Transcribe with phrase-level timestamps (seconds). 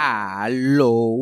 [0.00, 1.16] Aló.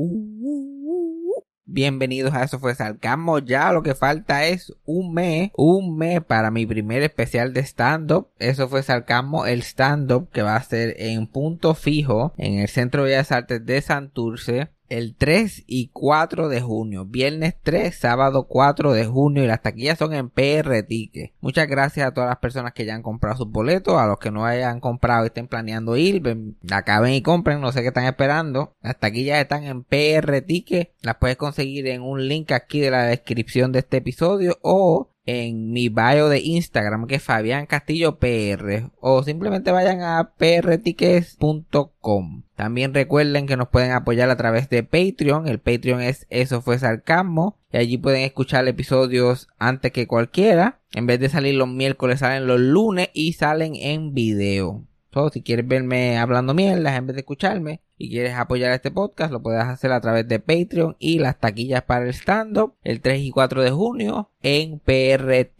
[1.64, 3.38] Bienvenidos a Eso fue Sarcasmo.
[3.38, 8.28] Ya lo que falta es un mes, un mes para mi primer especial de stand-up.
[8.38, 13.04] Eso fue Sarcasmo, el stand-up que va a ser en punto fijo en el Centro
[13.04, 17.04] de Bellas Artes de Santurce el 3 y 4 de junio.
[17.04, 21.32] Viernes 3, sábado 4 de junio y las taquillas son en PR Ticket.
[21.40, 24.30] Muchas gracias a todas las personas que ya han comprado sus boletos, a los que
[24.30, 28.04] no hayan comprado y estén planeando ir, ven, acaben y compren, no sé qué están
[28.04, 28.74] esperando.
[28.82, 33.04] Las taquillas están en PR Ticket, las puedes conseguir en un link aquí de la
[33.04, 38.90] descripción de este episodio o en mi bio de Instagram que es Fabián Castillo PR
[39.00, 42.42] o simplemente vayan a prtickets.com.
[42.54, 45.48] También recuerden que nos pueden apoyar a través de Patreon.
[45.48, 50.80] El Patreon es Eso fue Sarcasmo y allí pueden escuchar episodios antes que cualquiera.
[50.94, 54.86] En vez de salir los miércoles salen los lunes y salen en video.
[55.12, 59.32] So, si quieres verme hablando mierdas en vez de escucharme y quieres apoyar este podcast,
[59.32, 63.20] lo puedes hacer a través de Patreon y las taquillas para el stand-up el 3
[63.22, 65.50] y 4 de junio en PR.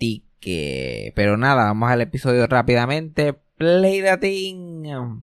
[1.15, 3.35] Pero nada, vamos al episodio rápidamente.
[3.57, 5.26] Play the.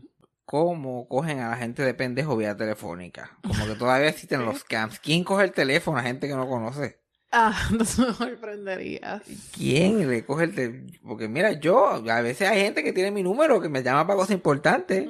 [0.51, 3.37] cómo cogen a la gente de pendejo vía telefónica.
[3.41, 4.99] Como que todavía existen los scams.
[4.99, 6.99] ¿Quién coge el teléfono a gente que no conoce?
[7.31, 9.21] Ah, no me sorprenderías.
[9.55, 10.91] ¿Quién le coge el teléfono?
[11.07, 14.17] Porque mira, yo, a veces hay gente que tiene mi número que me llama para
[14.17, 15.07] cosas importantes.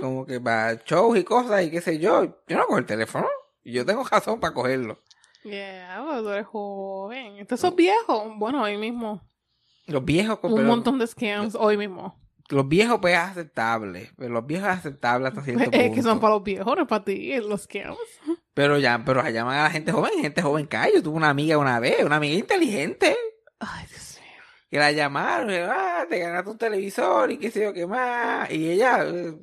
[0.00, 2.42] Como que para shows y cosas y qué sé yo.
[2.48, 3.26] Yo no cojo el teléfono.
[3.62, 5.02] Y yo tengo razón para cogerlo.
[5.44, 7.36] Yeah, bueno, tú eres joven.
[7.36, 8.22] Estos son viejos.
[8.38, 9.22] Bueno, hoy mismo.
[9.86, 12.18] Los viejos, Un pero- montón de scams hoy mismo.
[12.48, 14.10] Los viejos pues es aceptable.
[14.16, 15.78] Pero los viejos es aceptable hasta cierto punto.
[15.78, 17.98] Es que son para los viejos, no es para ti, los scams.
[18.54, 20.92] Pero ya, pero llaman a la gente joven, gente joven cae.
[20.94, 23.16] Yo tuve una amiga una vez, una amiga inteligente,
[23.60, 24.42] Ay, Dios mío.
[24.70, 28.50] que la llamaron, ah, te ganaste un televisor y qué sé yo qué más.
[28.50, 29.34] Y ella, eh,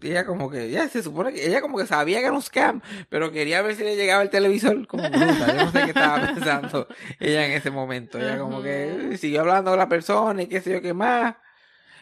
[0.00, 2.80] ella como que, ya se supone que, ella como que sabía que era un scam,
[3.08, 5.56] pero quería ver si le llegaba el televisor como bruta.
[5.56, 6.88] Yo no sé qué estaba pensando
[7.20, 8.18] ella en ese momento.
[8.18, 11.36] Ella como que siguió hablando con la persona y qué sé yo qué más.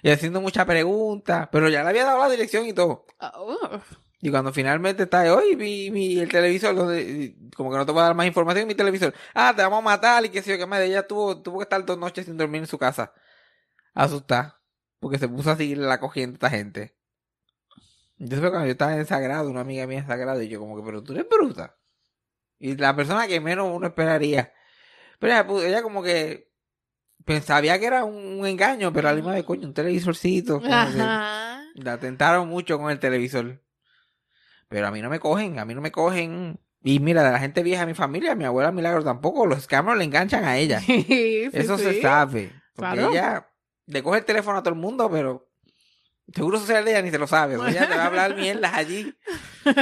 [0.06, 3.06] Y haciendo muchas preguntas, pero ya le había dado la dirección y todo.
[3.18, 3.82] Ah, ugh.
[4.20, 8.02] Y cuando finalmente está hoy, mi, mi, el televisor, donde, como que no te voy
[8.02, 10.58] a dar más información, mi televisor, ah, te vamos a matar y qué sé yo,
[10.58, 10.80] qué más.
[10.82, 13.12] Ella tuvo, tuvo que estar dos noches sin dormir en su casa.
[13.94, 14.62] Asustada.
[15.00, 16.96] Porque se puso a seguir la corriente a esta gente.
[18.16, 20.84] Entonces cuando yo estaba en Sagrado, una amiga mía en Sagrado, y yo como que,
[20.84, 21.76] pero tú eres bruta.
[22.60, 24.52] Y la persona que menos uno esperaría.
[25.18, 26.45] Pero ella, ella como que
[27.26, 30.62] pensaba que era un, un engaño, pero al mismo de coño, un televisorcito.
[30.64, 31.62] Ajá.
[31.74, 33.60] la tentaron mucho con el televisor.
[34.68, 36.58] Pero a mí no me cogen, a mí no me cogen.
[36.82, 39.98] Y mira, de la gente vieja de mi familia, mi abuela Milagro tampoco, los scammers
[39.98, 40.80] le enganchan a ella.
[40.86, 41.84] Sí, sí, Eso sí.
[41.84, 42.52] se sabe.
[42.74, 43.10] Porque Claro.
[43.12, 43.48] ella
[43.86, 45.48] le coge el teléfono a todo el mundo, pero
[46.34, 47.56] seguro social de ella ni se lo sabe.
[47.56, 49.14] O sea, ella te va a hablar mierdas allí.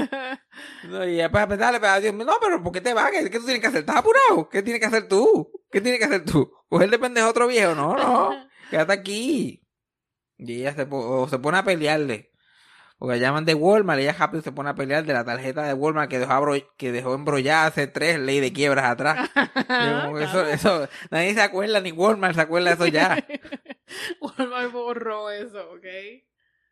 [0.88, 3.10] No, y después pensarle, pero Dios mío, no, pero ¿por qué te vas?
[3.10, 3.80] ¿Qué, qué tú tienes que hacer?
[3.80, 4.48] ¿Estás apurado?
[4.48, 5.50] ¿Qué tienes que hacer tú?
[5.74, 6.52] ¿Qué tienes que hacer tú?
[6.68, 7.74] ¿Coger de pendejo a otro viejo?
[7.74, 8.30] No, no.
[8.70, 9.60] Quédate aquí.
[10.38, 12.30] Y ella se, po- o se pone a pelearle.
[12.96, 16.08] Porque llaman de Walmart, ella rápido se pone a pelear de la tarjeta de Walmart
[16.08, 16.46] que dejó,
[16.76, 19.28] que dejó embrollada hace tres ley de quiebras atrás.
[20.20, 23.26] Eso, eso, nadie se acuerda, ni Walmart se acuerda de eso ya.
[24.20, 25.84] Walmart borró eso, ¿ok?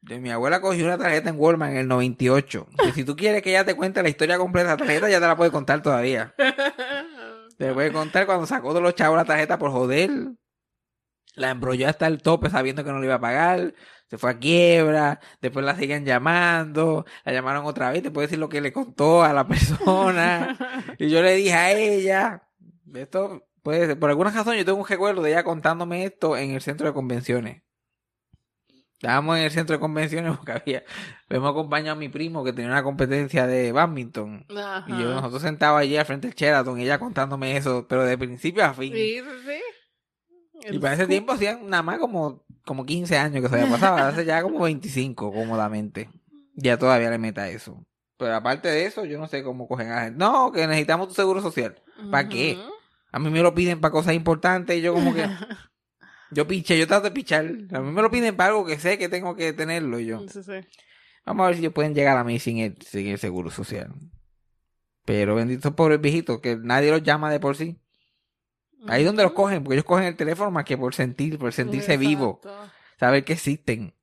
[0.08, 2.68] Y Mi abuela cogió una tarjeta en Walmart en el 98.
[2.82, 5.20] Que si tú quieres que ella te cuente la historia completa de la tarjeta, ya
[5.20, 6.34] te la puede contar todavía.
[7.56, 10.10] Te puede contar cuando sacó de los chavos la tarjeta por joder.
[11.34, 13.74] La embrolló hasta el tope sabiendo que no le iba a pagar.
[14.08, 15.20] Se fue a quiebra.
[15.40, 17.06] Después la siguen llamando.
[17.24, 18.02] La llamaron otra vez.
[18.02, 20.56] Te puede decir lo que le contó a la persona.
[20.98, 22.48] y yo le dije a ella.
[22.94, 23.98] Esto puede ser.
[23.98, 26.92] Por alguna razón yo tengo un recuerdo de ella contándome esto en el centro de
[26.92, 27.62] convenciones.
[29.02, 30.84] Estábamos en el centro de convenciones porque había,
[31.28, 34.46] hemos acompañado a mi primo que tenía una competencia de badminton.
[34.56, 34.84] Ajá.
[34.86, 38.16] Y yo, nosotros sentados allí al frente del Sheraton y ella contándome eso, pero de
[38.16, 38.92] principio a fin.
[38.92, 40.68] Sí, sí, sí.
[40.68, 43.72] Y El para ese tiempo hacían nada más como, como 15 años que se había
[43.72, 46.08] pasado, hace ya como 25 cómodamente.
[46.54, 47.84] Ya todavía le meta eso.
[48.18, 50.18] Pero aparte de eso, yo no sé cómo cogen a la gente.
[50.20, 51.74] No, que necesitamos tu seguro social.
[52.08, 52.56] ¿Para qué?
[53.10, 55.26] A mí me lo piden para cosas importantes y yo como que...
[56.32, 57.44] Yo piché, yo trato de pichar.
[57.72, 60.26] A mí me lo piden para algo que sé que tengo que tenerlo y yo.
[60.28, 60.52] Sí, sí.
[61.24, 63.92] Vamos a ver si ellos pueden llegar a mí sin el, sin el seguro social.
[65.04, 67.78] Pero benditos pobres viejitos, que nadie los llama de por sí.
[68.88, 71.52] Ahí es donde los cogen, porque ellos cogen el teléfono más que por sentir, por
[71.52, 72.72] sentirse vivo, Exacto.
[72.98, 73.94] saber que existen.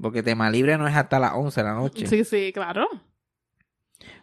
[0.00, 2.06] Porque tema libre no es hasta las 11 de la noche.
[2.06, 2.88] Sí, sí, claro.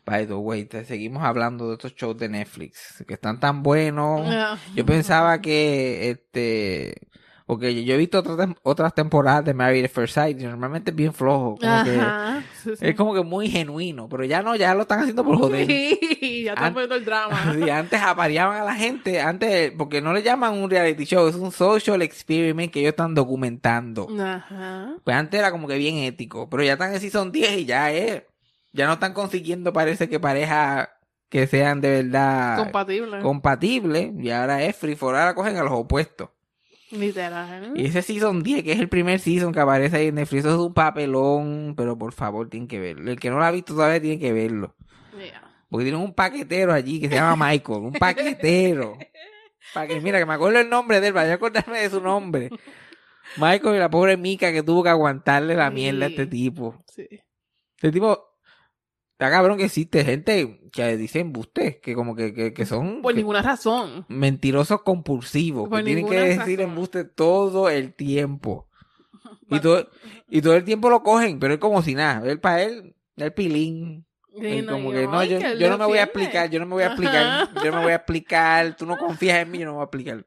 [0.05, 4.21] By the way, te seguimos hablando de estos shows de Netflix, que están tan buenos.
[4.25, 4.57] Ah.
[4.75, 7.07] Yo pensaba que, este,
[7.51, 10.95] porque yo he visto otras, otras temporadas de Married at First Sight y normalmente es
[10.95, 11.99] bien flojo, como que
[12.79, 15.67] es como que muy genuino, pero ya no, ya lo están haciendo por joder.
[15.67, 17.53] Sí, ya están poniendo el drama.
[17.61, 21.35] Sí, antes apareaban a la gente, antes, porque no le llaman un reality show, es
[21.35, 24.07] un social experiment que ellos están documentando.
[24.17, 24.93] Ajá.
[25.03, 27.91] Pues antes era como que bien ético, pero ya están en season 10 y ya
[27.91, 28.23] es,
[28.73, 30.89] ya no están consiguiendo parece que parejas
[31.29, 33.19] que sean de verdad Compatible.
[33.21, 36.29] compatibles y ahora es free for ahora cogen a los opuestos.
[36.91, 37.71] Literal.
[37.75, 40.53] Y ese season 10, que es el primer season que aparece ahí en Netflix, es
[40.53, 43.09] un papelón, pero por favor tienen que verlo.
[43.09, 44.75] El que no lo ha visto todavía tiene que verlo.
[45.17, 45.41] Yeah.
[45.69, 48.97] Porque tienen un paquetero allí que se llama Michael, un paquetero.
[49.73, 52.01] Para que, mira, que me acuerdo el nombre de él, para yo acordarme de su
[52.01, 52.49] nombre.
[53.37, 56.83] Michael y la pobre Mika que tuvo que aguantarle la mierda a este tipo.
[56.93, 57.07] Sí.
[57.77, 58.30] Este tipo,
[59.25, 63.13] está cabrón que existe gente que dice embuste, que como que, que, que son Por
[63.13, 64.05] que- ninguna razón.
[64.09, 66.71] mentirosos compulsivos, Por que tienen que decir razón.
[66.71, 68.67] embuste todo el tiempo.
[69.49, 69.89] Y todo,
[70.29, 72.25] y todo el tiempo lo cogen, pero es como si nada.
[72.29, 74.05] Él para él, el pilín.
[74.33, 76.73] No, como y que no, yo, yo no me voy a explicar, yo no me
[76.75, 77.51] voy a explicar, Ajá.
[77.61, 79.81] yo no me voy a explicar, tú no confías en mí, yo no me voy
[79.81, 80.25] a explicar.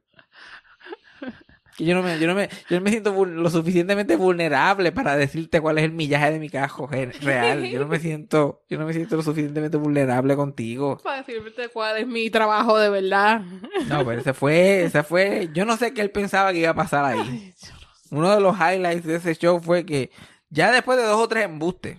[1.76, 5.16] Que yo no me, yo no me, yo no me siento lo suficientemente vulnerable para
[5.16, 7.64] decirte cuál es el millaje de mi gen- real.
[7.68, 10.98] Yo no me siento, yo no me siento lo suficientemente vulnerable contigo.
[11.02, 13.40] Para decirte cuál es mi trabajo de verdad.
[13.88, 16.74] No, pero ese fue, ese fue, yo no sé qué él pensaba que iba a
[16.74, 17.18] pasar ahí.
[17.20, 18.14] Ay, yo no sé.
[18.14, 20.10] Uno de los highlights de ese show fue que
[20.50, 21.98] ya después de dos o tres embustes,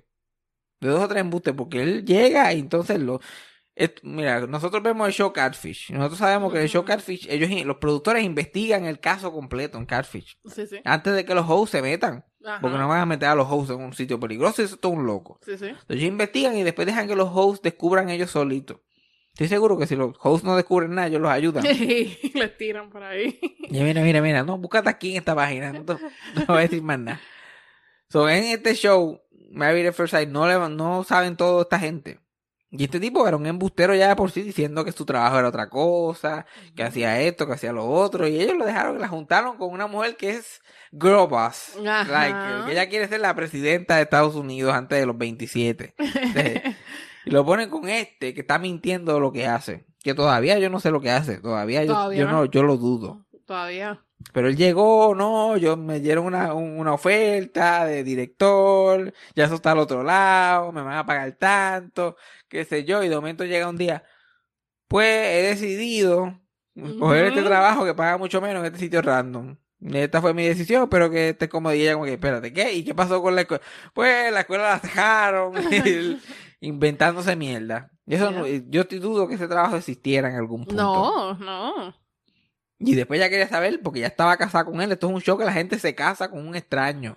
[0.79, 3.19] de dos o tres embustes, porque él llega y entonces lo...
[3.75, 5.91] et- mira, nosotros vemos el show Catfish.
[5.91, 10.37] Nosotros sabemos que el show Catfish, ellos, los productores investigan el caso completo en Catfish.
[10.45, 10.77] Sí, sí.
[10.85, 12.25] Antes de que los hosts se metan.
[12.45, 12.59] Ajá.
[12.61, 14.81] Porque no van a meter a los hosts en un sitio peligroso y eso es
[14.81, 15.39] todo un loco.
[15.43, 15.65] Sí, sí.
[15.65, 18.77] Entonces ellos investigan y después dejan que los hosts descubran ellos solitos.
[19.33, 21.65] Estoy seguro que si los hosts no descubren nada, ellos los ayudan.
[21.69, 23.39] Y les tiran por ahí.
[23.69, 25.93] Y mira, mira, mira, no, búscate aquí en esta página, no, te-
[26.35, 27.19] no voy a decir más nada.
[28.09, 29.19] So, en este show,
[29.51, 32.19] Married at First Sight, no, le, no saben todo esta gente.
[32.77, 35.47] Y este tipo era un embustero ya de por sí diciendo que su trabajo era
[35.49, 36.45] otra cosa,
[36.75, 38.27] que hacía esto, que hacía lo otro.
[38.27, 40.61] Y ellos lo dejaron, la juntaron con una mujer que es
[40.91, 41.73] girl boss.
[42.07, 42.33] Like,
[42.65, 45.93] que ella quiere ser la presidenta de Estados Unidos antes de los 27.
[45.97, 46.61] Entonces,
[47.25, 49.85] y lo ponen con este que está mintiendo lo que hace.
[50.03, 51.39] Que todavía yo no sé lo que hace.
[51.39, 52.31] Todavía, yo- Todavía yo, no.
[52.33, 53.24] no, yo lo dudo.
[53.45, 54.01] Todavía.
[54.33, 59.55] Pero él llegó, no, yo me dieron una, un- una oferta de director, ya eso
[59.55, 62.15] está al otro lado, me van a pagar tanto,
[62.47, 64.03] qué sé yo, y de momento llega un día,
[64.87, 66.39] pues he decidido
[66.99, 69.57] coger este trabajo que paga mucho menos en este sitio random.
[69.93, 72.73] Esta fue mi decisión, pero que esté como ella como que, espérate, ¿qué?
[72.73, 73.61] ¿Y qué pasó con la escuela?
[73.93, 75.53] Pues la escuela la dejaron,
[76.61, 77.91] inventándose mierda.
[78.07, 80.81] Y eso no- yo dudo que ese trabajo existiera en algún punto.
[80.81, 81.93] No, no.
[82.77, 84.91] Y después ya quería saber, porque ya estaba casada con él.
[84.91, 87.15] Esto es un show que la gente se casa con un extraño.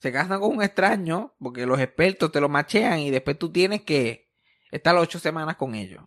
[0.00, 3.82] Se casan con un extraño porque los expertos te lo machean y después tú tienes
[3.82, 4.30] que
[4.70, 6.02] estar ocho semanas con ellos.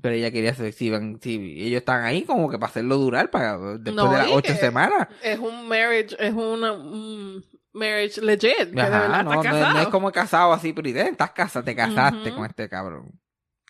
[0.00, 3.30] Pero ella quería saber si, iban- si ellos están ahí como que para hacerlo durar
[3.30, 5.08] para después No, de las ocho semanas.
[5.22, 8.56] Es un marriage, es una, un marriage legit.
[8.56, 11.64] Que de Ajá, no, estás no, es- no es como casado así, pero estás casado,
[11.64, 13.12] te casaste con este cabrón.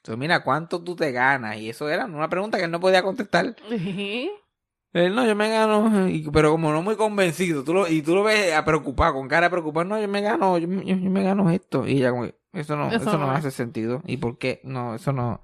[0.03, 1.57] Entonces, mira, ¿cuánto tú te ganas?
[1.59, 3.55] Y eso era una pregunta que él no podía contestar.
[4.93, 8.15] Él no, yo me gano, y- pero como no muy convencido, tú lo, y tú
[8.15, 10.97] lo ves a preocupado, con cara de preocupado, no, yo me gano, yo, me- yo-
[10.97, 11.87] yo me gano esto.
[11.87, 14.03] Y ella como, que, eso no, eso, Eso no no hace sentido.
[14.07, 14.61] ¿Y por qué?
[14.65, 15.41] No, eso no.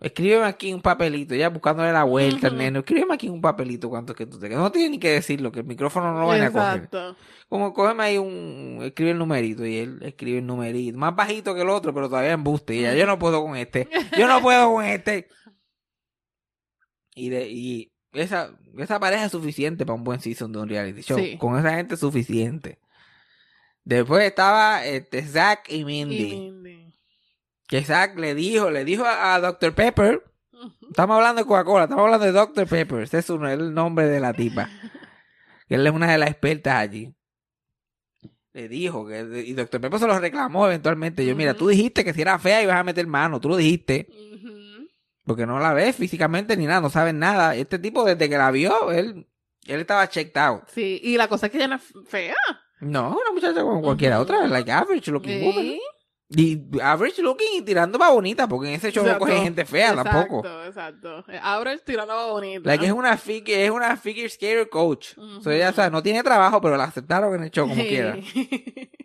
[0.00, 2.78] Escríbeme aquí un papelito, ya buscándole la vuelta al neno.
[2.78, 4.62] Escríbeme aquí un papelito cuánto es que tú te quedas.
[4.62, 6.88] No tienes ni que decirlo, que el micrófono no lo van a coger.
[7.50, 10.96] Como cógeme ahí un, escribe el numerito y él escribe el numerito.
[10.96, 12.74] Más bajito que el otro, pero todavía embuste.
[12.74, 13.88] Y ella, yo no puedo con este.
[14.16, 15.28] Yo no puedo con este.
[17.14, 21.02] Y de, y esa, esa pareja es suficiente para un buen season de un reality
[21.02, 21.18] show.
[21.18, 21.36] Sí.
[21.36, 22.78] Con esa gente es suficiente.
[23.84, 26.89] Después estaba este, Zack y Y Mindy.
[27.70, 29.74] Que Zack le dijo, le dijo a, a Dr.
[29.74, 30.24] Pepper.
[30.90, 32.66] Estamos hablando de Coca-Cola, estamos hablando de Dr.
[32.66, 33.02] Pepper.
[33.04, 34.68] Ese es uno- el nombre de la tipa.
[35.68, 37.14] Que él es una de las expertas allí.
[38.52, 39.20] Le dijo que.
[39.46, 39.80] Y Dr.
[39.80, 41.24] Pepper se lo reclamó eventualmente.
[41.24, 43.40] Yo, mira, tú dijiste que si era fea ibas a meter mano.
[43.40, 44.08] Tú lo dijiste.
[45.24, 47.54] Porque no la ves físicamente ni nada, no sabes nada.
[47.54, 49.28] Este tipo, desde que la vio, él,
[49.66, 50.64] él estaba checked out.
[50.74, 52.34] Sí, y la cosa es que ella no es fea.
[52.80, 54.22] No, una muchacha como cualquiera Ujú.
[54.24, 55.62] otra, like average looking woman.
[55.62, 55.80] Sí.
[56.32, 59.26] Y average looking y tirando para bonita, porque en ese show no Exacto.
[59.26, 60.46] coge gente fea tampoco.
[60.64, 61.68] Exacto, exacto.
[61.70, 62.68] El tirando a bonita.
[62.68, 65.18] Like es una figure, es una figure skater coach.
[65.18, 65.42] Ujú.
[65.42, 67.88] So ella, o sea, no tiene trabajo, pero la aceptaron en el show como Sí.
[67.88, 68.16] quiera.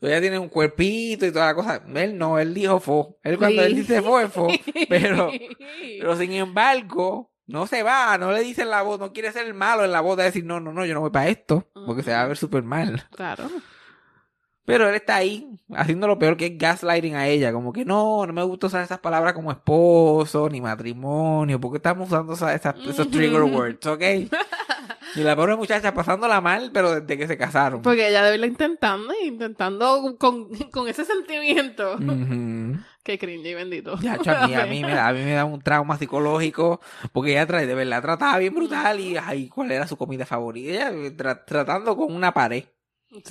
[0.00, 1.80] So ella tiene un cuerpito y toda la cosa.
[1.94, 3.20] Él no, él dijo fo.
[3.22, 3.66] Él cuando Sí.
[3.68, 4.48] él dice fo, es fo.
[4.88, 5.30] Pero,
[6.00, 9.54] pero sin embargo, no se va, no le dicen la voz, no quiere ser el
[9.54, 12.02] malo en la voz de decir, no, no, no, yo no voy para esto, porque
[12.02, 13.06] se va a ver súper mal.
[13.14, 13.48] Claro.
[14.64, 18.24] Pero él está ahí, haciendo lo peor que es gaslighting a ella, como que no,
[18.26, 22.76] no me gusta usar esas palabras como esposo, ni matrimonio, porque estamos usando esas, esas-
[22.86, 24.02] esos trigger words, ¿ok?
[25.14, 27.82] Y la pobre muchacha pasándola mal, pero desde que se casaron.
[27.82, 31.98] Porque ella debe irla intentando, intentando con, con ese sentimiento.
[33.02, 33.98] Qué cringe y bendito.
[34.00, 36.80] Ya, cho, a, mí, a, mí me da, a mí me da un trauma psicológico
[37.12, 40.70] porque ella trae, de verdad trataba bien brutal y ay, cuál era su comida favorita.
[40.70, 42.64] Ella tra- tratando con una pared.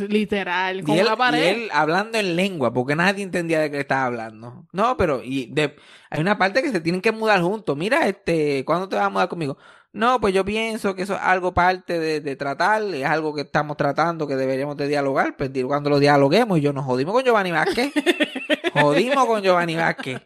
[0.07, 1.43] Literal, con y, él, una pared.
[1.43, 4.67] y él hablando en lengua porque nadie entendía de qué estaba hablando.
[4.71, 5.75] No, pero y de,
[6.09, 7.75] hay una parte que se tienen que mudar juntos.
[7.75, 9.57] Mira, este, ¿cuándo te vas a mudar conmigo?
[9.93, 13.41] No, pues yo pienso que eso es algo parte de, de tratar, es algo que
[13.41, 15.35] estamos tratando, que deberíamos de dialogar.
[15.35, 17.91] Pues di- cuando lo dialoguemos, y yo nos jodimos con Giovanni Vázquez.
[18.73, 20.21] jodimos con Giovanni Vázquez.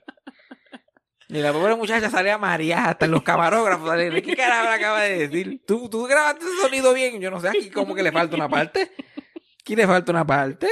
[1.30, 3.90] Y la pobre muchacha sale a María, hasta en los camarógrafos.
[4.24, 5.64] ¿Qué carajo acaba de decir?
[5.66, 7.20] ¿Tú, tú grabaste ese sonido bien.
[7.20, 8.92] Yo no sé, aquí como que le falta una parte.
[9.66, 10.68] Aquí le falta una parte.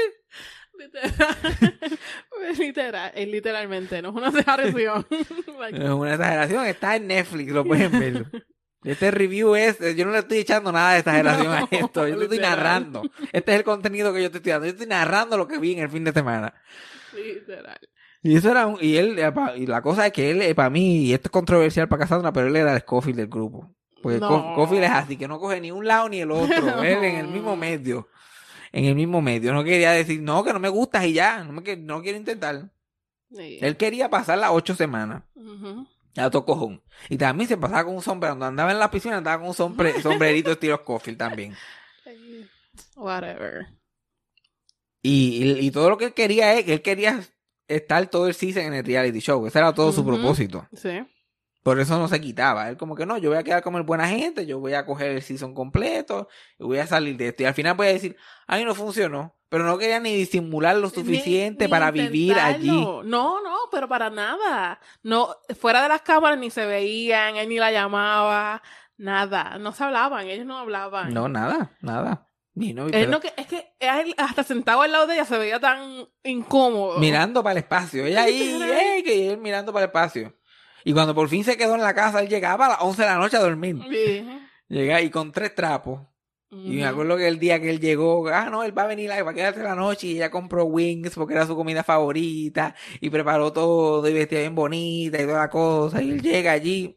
[0.77, 1.35] Literal.
[2.59, 5.07] Literal, es literalmente, no es una exageración.
[5.59, 8.25] Like, Es una exageración, está en Netflix, lo pueden ver.
[8.83, 12.17] Este review es, yo no le estoy echando nada de exageración a No, esto, yo
[12.17, 13.01] te estoy narrando.
[13.31, 15.71] Este es el contenido que yo te estoy dando, yo estoy narrando lo que vi
[15.71, 16.53] en el fin de semana.
[17.15, 17.79] literal.
[18.21, 21.05] Y eso era un, y él, eh, y la cosa es que él, para mí,
[21.05, 23.73] y esto es controversial para Cassandra, pero él era el Scofield del grupo.
[24.01, 24.27] Porque No.
[24.27, 27.15] Co- Scofield es así, que no coge ni un lado ni el otro, él en
[27.15, 28.09] el mismo medio.
[28.73, 31.53] En el mismo medio, no quería decir, no, que no me gustas y ya, no,
[31.53, 32.69] me, no quiero intentar.
[33.31, 33.59] Sí.
[33.61, 35.23] Él quería pasar las ocho semanas.
[35.35, 35.87] Ujú.
[36.17, 36.81] A todo cojón.
[37.09, 38.33] Y también se pasaba con un sombrero.
[38.33, 41.55] Cuando andaba en la piscina andaba con un sombre- sombrerito estilo Scofield también.
[42.95, 43.67] Whatever.
[45.01, 47.21] Y, y, y todo lo que él quería es que él quería
[47.67, 49.45] estar todo el season en el reality show.
[49.45, 50.67] Ese era todo su propósito.
[50.73, 50.89] Sí.
[51.63, 52.67] Por eso no se quitaba.
[52.69, 54.85] Él como que no, yo voy a quedar como el buena gente, yo voy a
[54.85, 56.27] coger el season completo
[56.59, 57.43] y voy a salir de esto.
[57.43, 58.17] Y al final voy a decir,
[58.47, 59.35] ay, no funcionó.
[59.47, 62.67] Pero no quería ni disimular lo suficiente Ni- ni para vivir allí.
[62.69, 63.03] No,
[63.41, 64.79] no, pero para nada.
[65.03, 68.61] No, fuera de las cámaras ni se veían, él ni la llamaba,
[68.97, 69.57] nada.
[69.59, 71.13] No se hablaban, ellos no hablaban.
[71.13, 72.27] No, nada, nada.
[72.55, 75.37] Ni no, Él no que, es que él hasta sentado al lado de ella se
[75.39, 76.99] veía tan incómodo.
[76.99, 78.05] mirando para el espacio.
[78.05, 78.59] Ella ahí,
[78.95, 80.35] ey, que él mirando para el espacio.
[80.83, 83.07] Y cuando por fin se quedó en la casa, él llegaba a las 11 de
[83.07, 83.77] la noche a dormir.
[83.89, 84.27] Sí.
[84.67, 86.01] Llega y con tres trapos.
[86.51, 89.09] Y me acuerdo que el día que él llegó, ah, no, él va a venir
[89.09, 93.09] va a quedarse la noche y ella compró wings porque era su comida favorita y
[93.09, 96.01] preparó todo y vestía bien bonita y toda la cosa.
[96.01, 96.95] Y él llega allí,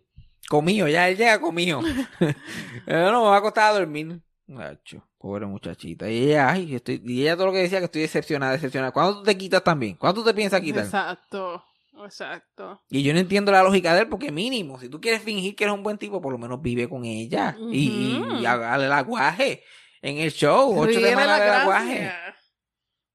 [0.49, 1.81] comido, ya él llega comido.
[2.87, 4.21] No, me va a costar a dormir.
[4.47, 6.09] Nacho, pobre muchachita.
[6.11, 8.93] Y ella, ay, estoy, y ella todo lo que decía que estoy decepcionada, decepcionada.
[8.93, 9.97] ¿Cuándo tú te quitas también?
[9.97, 10.85] ¿Cuándo tú te piensas quitar?
[10.85, 11.64] Exacto,
[12.04, 12.82] exacto.
[12.90, 15.64] Y yo no entiendo la lógica de él, porque mínimo, si tú quieres fingir que
[15.64, 17.56] eres un buen tipo, por lo menos vive con ella.
[17.70, 19.62] Y, y, y hágale el aguaje
[20.02, 21.98] en el show, ocho Ríele semanas la de aguaje.
[22.00, 22.36] gracia.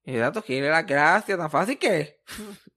[0.04, 2.14] Exacto, quiere la gracia, tan fácil que es.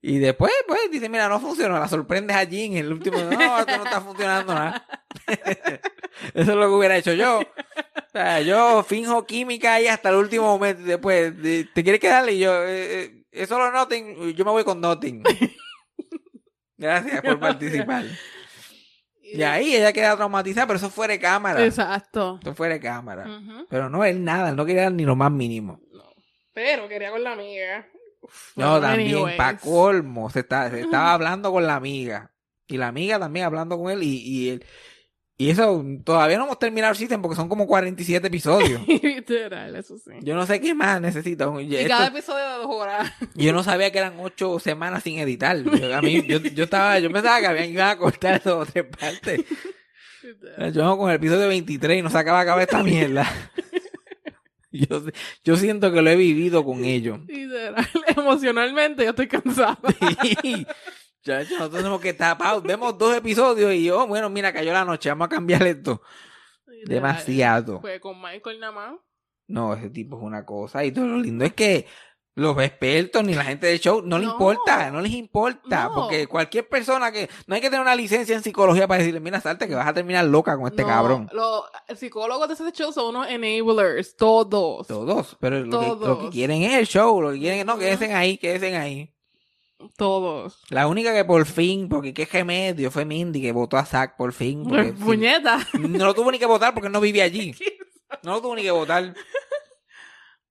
[0.00, 3.76] Y después, pues, dice, mira, no funcionó, la sorprendes allí en el último, no, esto
[3.78, 4.86] no está funcionando nada.
[5.26, 7.40] Eso es lo que hubiera hecho yo.
[7.40, 12.00] O sea, yo finjo química ahí hasta el último momento y después, de- ¿te quieres
[12.00, 12.30] quedar?
[12.30, 15.22] Y yo, eh, eh, es solo nothing, yo me voy con nothing.
[16.76, 18.04] Gracias por participar.
[19.30, 21.62] Y ahí ella queda traumatizada, pero eso fuera de cámara.
[21.62, 22.38] Exacto.
[22.40, 23.26] Eso fuera de cámara.
[23.68, 25.82] Pero no, él nada, él no quería ni lo más mínimo.
[26.54, 27.86] Pero quería con la amiga.
[28.22, 29.36] Uf, No, también, anyways.
[29.36, 32.32] pa' colmo, se, está, se estaba hablando con la amiga.
[32.66, 34.02] Y la amiga también hablando con él.
[34.02, 34.64] Y, y, él-
[35.40, 38.80] y eso, todavía no hemos terminado el sistema porque son como 47 episodios.
[38.88, 40.10] Literal, eso sí.
[40.22, 41.60] Yo no sé qué más necesito.
[41.60, 43.12] Y Esto- cada episodio de dos horas.
[43.34, 45.56] yo no sabía que eran ocho semanas sin editar.
[45.62, 48.70] Yo- A mí, yo, yo estaba, yo pensaba que habían iban a cortar dos o
[48.70, 49.44] tres partes.
[50.22, 53.26] Yo vengo con el episodio 23 y no se acaba de acabar esta mierda.
[54.70, 55.02] Yo,
[55.44, 57.20] yo siento que lo he vivido con ellos.
[57.26, 59.78] Literal, Emocionalmente yo estoy cansada.
[60.42, 60.66] Sí.
[61.28, 62.62] Chacho, nosotros tenemos que tapar.
[62.62, 66.00] Vemos dos episodios y yo, bueno, mira, cayó la noche, vamos a cambiar esto.
[66.84, 67.80] Demasiado.
[67.80, 68.94] Pues con Michael nada más.
[69.46, 70.84] No, ese tipo es una cosa.
[70.84, 71.86] Y todo lo lindo es que
[72.34, 74.32] los expertos ni la gente del show no, les No.
[74.34, 75.84] importa, no les importa.
[75.84, 75.94] No.
[75.94, 77.28] Porque cualquier persona que.
[77.46, 79.94] No hay que tener una licencia en psicología para decirle, mira, salte que vas a
[79.94, 81.28] terminar loca con este No, cabrón.
[81.32, 81.64] Los
[81.98, 84.86] psicólogos de ese show son unos enablers, todos.
[84.86, 85.36] Todos.
[85.40, 86.30] Pero lo que, lo que Todos.
[86.30, 87.20] quieren es el show.
[87.20, 89.14] Lo que quieren es, no, quédense ahí, quédense ahí.
[89.96, 90.62] Todos.
[90.70, 94.32] La única que por fin, porque qué remedio, fue Mindy que votó a Zack por
[94.32, 94.64] fin.
[94.64, 95.58] porque Puñeta.
[95.78, 97.54] no lo tuvo ni que votar porque no vivía allí.
[98.22, 99.14] No lo tuvo ni que votar.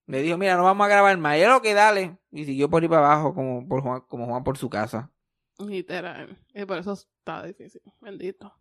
[0.05, 1.37] Le dijo, mira, no vamos a grabar más.
[1.39, 2.17] Y lo que dale.
[2.31, 5.11] Y siguió por ir para abajo como, por Juan, como Juan por su casa.
[5.57, 6.37] Literal.
[6.53, 7.81] Y por eso está difícil.
[7.99, 8.53] Bendito.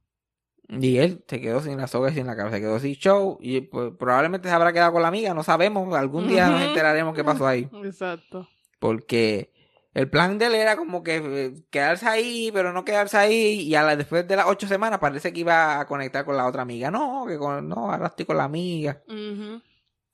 [0.69, 2.57] Y él se quedó sin la soga y sin la cabeza.
[2.57, 3.37] Se quedó sin show.
[3.43, 5.35] Y pues, probablemente se habrá quedado con la amiga.
[5.35, 5.95] No sabemos.
[5.95, 7.69] Algún día nos enteraremos qué pasó ahí.
[7.85, 8.49] Exacto.
[8.81, 9.53] Porque
[9.97, 13.63] el plan de él era como que eh, quedarse ahí, pero no quedarse ahí.
[13.63, 16.45] Y a la, después de las ocho semanas parece que iba a conectar con la
[16.45, 16.91] otra amiga.
[16.91, 19.01] No, que con, no, ahora estoy con la amiga.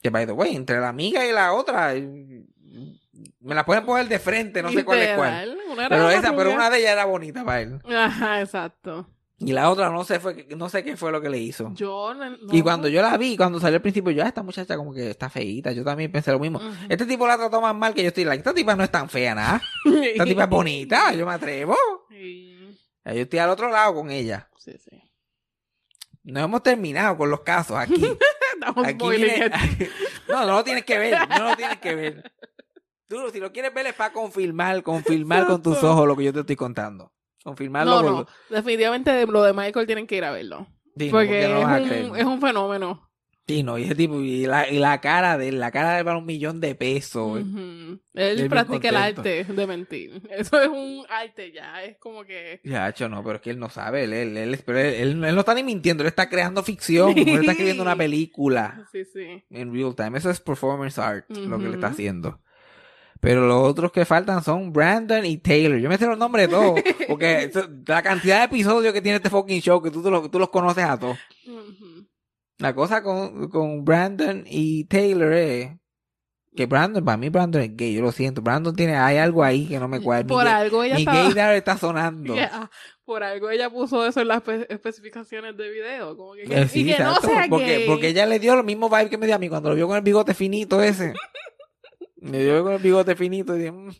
[0.00, 2.44] Que by the way, entre la amiga y la otra, eh,
[3.40, 5.58] me la pueden poner de frente, no sé cuál es cuál.
[5.88, 7.80] Pero esa, pero una de ellas era bonita para él.
[7.84, 9.08] Ajá, exacto.
[9.44, 11.72] Y la otra no sé fue, no sé qué fue lo que le hizo.
[11.74, 14.76] Yo no- Y cuando yo la vi, cuando salió al principio, yo, ah, esta muchacha
[14.76, 15.72] como que está feíta.
[15.72, 16.60] Yo también pensé lo mismo.
[16.88, 19.08] Este tipo la trató más mal que yo estoy like, esta tipa no es tan
[19.08, 19.60] fea, nada.
[19.84, 21.76] Esta tipa es bonita, yo me atrevo.
[22.08, 24.48] Sí, Yo estoy al otro lado con ella.
[24.58, 24.72] sí.
[24.78, 25.02] sí.
[26.24, 28.00] No hemos terminado con los casos aquí.
[28.54, 29.50] Estamos Aquí viene-.
[30.28, 32.32] No, no lo tienes que ver, no lo tienes que ver.
[33.08, 36.32] Tú, si lo quieres ver es para confirmar, confirmar con tus ojos lo que yo
[36.32, 37.12] te estoy contando.
[37.44, 38.02] Confirmarlo.
[38.02, 38.26] No, no.
[38.50, 40.66] Definitivamente lo de Michael tienen que ir a verlo.
[40.96, 43.08] Sí, no, porque no es, un, es un fenómeno.
[43.48, 45.98] Sí, no, y ese tipo, y la, y la cara de él, la cara de
[45.98, 47.40] él vale un millón de pesos.
[48.14, 50.22] Él practica el arte de mentir.
[50.30, 51.82] Eso es un arte ya.
[51.82, 52.60] Es como que.
[52.62, 55.24] Ya, hecho, no, pero es que él no sabe, él, él, él, pero él, él-
[55.24, 59.04] él no está ni mintiendo, él está creando ficción, él está escribiendo una película Sí,
[59.06, 59.42] sí.
[59.50, 60.18] en real time.
[60.18, 62.38] Eso es performance art, lo que él está haciendo.
[63.22, 65.78] Pero los otros que faltan son Brandon y Taylor.
[65.78, 66.80] Yo me sé los nombres de todos.
[67.08, 67.52] Porque
[67.86, 70.82] la cantidad de episodios que tiene este fucking show, que tú, los- tú los conoces
[70.84, 71.16] a todos.
[72.58, 75.70] La cosa con, con Brandon y Taylor es
[76.54, 78.42] que Brandon, para mí Brandon es gay, yo lo siento.
[78.42, 80.24] Brandon tiene, hay algo ahí que no me cuadra.
[80.24, 81.22] Mi, Por gay- algo ella mi estaba.
[81.22, 82.34] gaydar está sonando.
[82.42, 82.70] Yeah.
[83.04, 86.16] Por algo ella puso eso en las espe- especificaciones de video.
[86.16, 87.86] Como que, Eh, sí, y que no exacto, sea porque, gay.
[87.86, 89.86] porque ella le dio lo mismo vibe que me dio a mí cuando lo vio
[89.88, 91.12] con el bigote finito ese.
[92.22, 93.90] me dio con el bigote finito y dije, "Mm,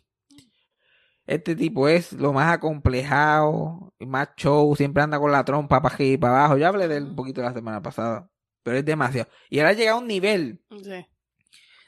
[1.25, 6.13] este tipo es lo más acomplejado, más show, siempre anda con la trompa para arriba
[6.13, 6.57] y para abajo.
[6.57, 8.29] Yo hablé de él un poquito la semana pasada,
[8.61, 9.29] pero es demasiado.
[9.49, 11.05] Y ahora ha llegado a un nivel Sí.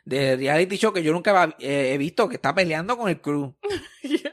[0.05, 3.55] de reality show que yo nunca eh, he visto que está peleando con el crew.
[4.03, 4.31] Yeah.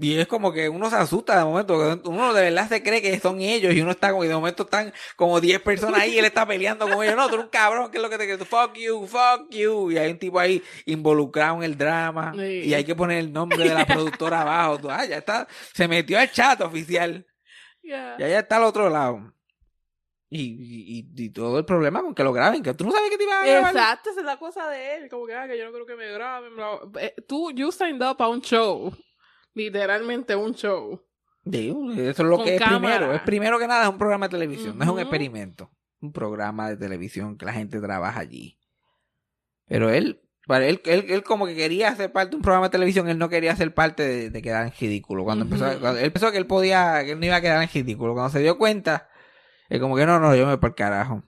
[0.00, 3.02] Y es como que uno se asusta de momento, que uno de verdad se cree
[3.02, 6.14] que son ellos y uno está como que de momento están como 10 personas ahí
[6.14, 7.16] y él está peleando con ellos.
[7.16, 8.48] No, tú eres un cabrón, ¿qué es lo que te crees?
[8.48, 9.90] Fuck you, fuck you.
[9.90, 12.60] Y hay un tipo ahí involucrado en el drama Sí.
[12.66, 14.78] y hay que poner el nombre de la productora abajo.
[14.88, 17.26] Ah, ya está, se metió al chat oficial
[17.82, 18.16] Yeah.
[18.18, 19.32] y allá está al otro lado.
[20.30, 23.10] Y, y, y- y todo el problema con que lo graben, que tú no sabes
[23.10, 23.74] que te a grabar.
[23.74, 25.08] Exacto, esa es la cosa de él.
[25.08, 26.52] Como que, ah, que yo no creo que me graben.
[27.00, 28.92] Eh, Tú, you signed up a un show.
[29.58, 31.02] Literalmente un show.
[31.44, 32.96] Eso es lo Con que es cámara.
[32.98, 33.14] primero.
[33.14, 35.70] Es primero que nada, es un programa de televisión, no es un experimento.
[36.00, 38.58] Un programa de televisión que la gente trabaja allí.
[39.66, 42.70] Pero él, para él, él, él como que quería ser parte de un programa de
[42.72, 45.24] televisión, él no quería ser parte de, de quedar en ridículo.
[45.24, 47.68] Cuando empezó, cuando él pensó que él podía, que él no iba a quedar en
[47.68, 48.12] ridículo.
[48.14, 49.08] Cuando se dio cuenta,
[49.68, 51.24] él como que no, no, yo me voy para el carajo.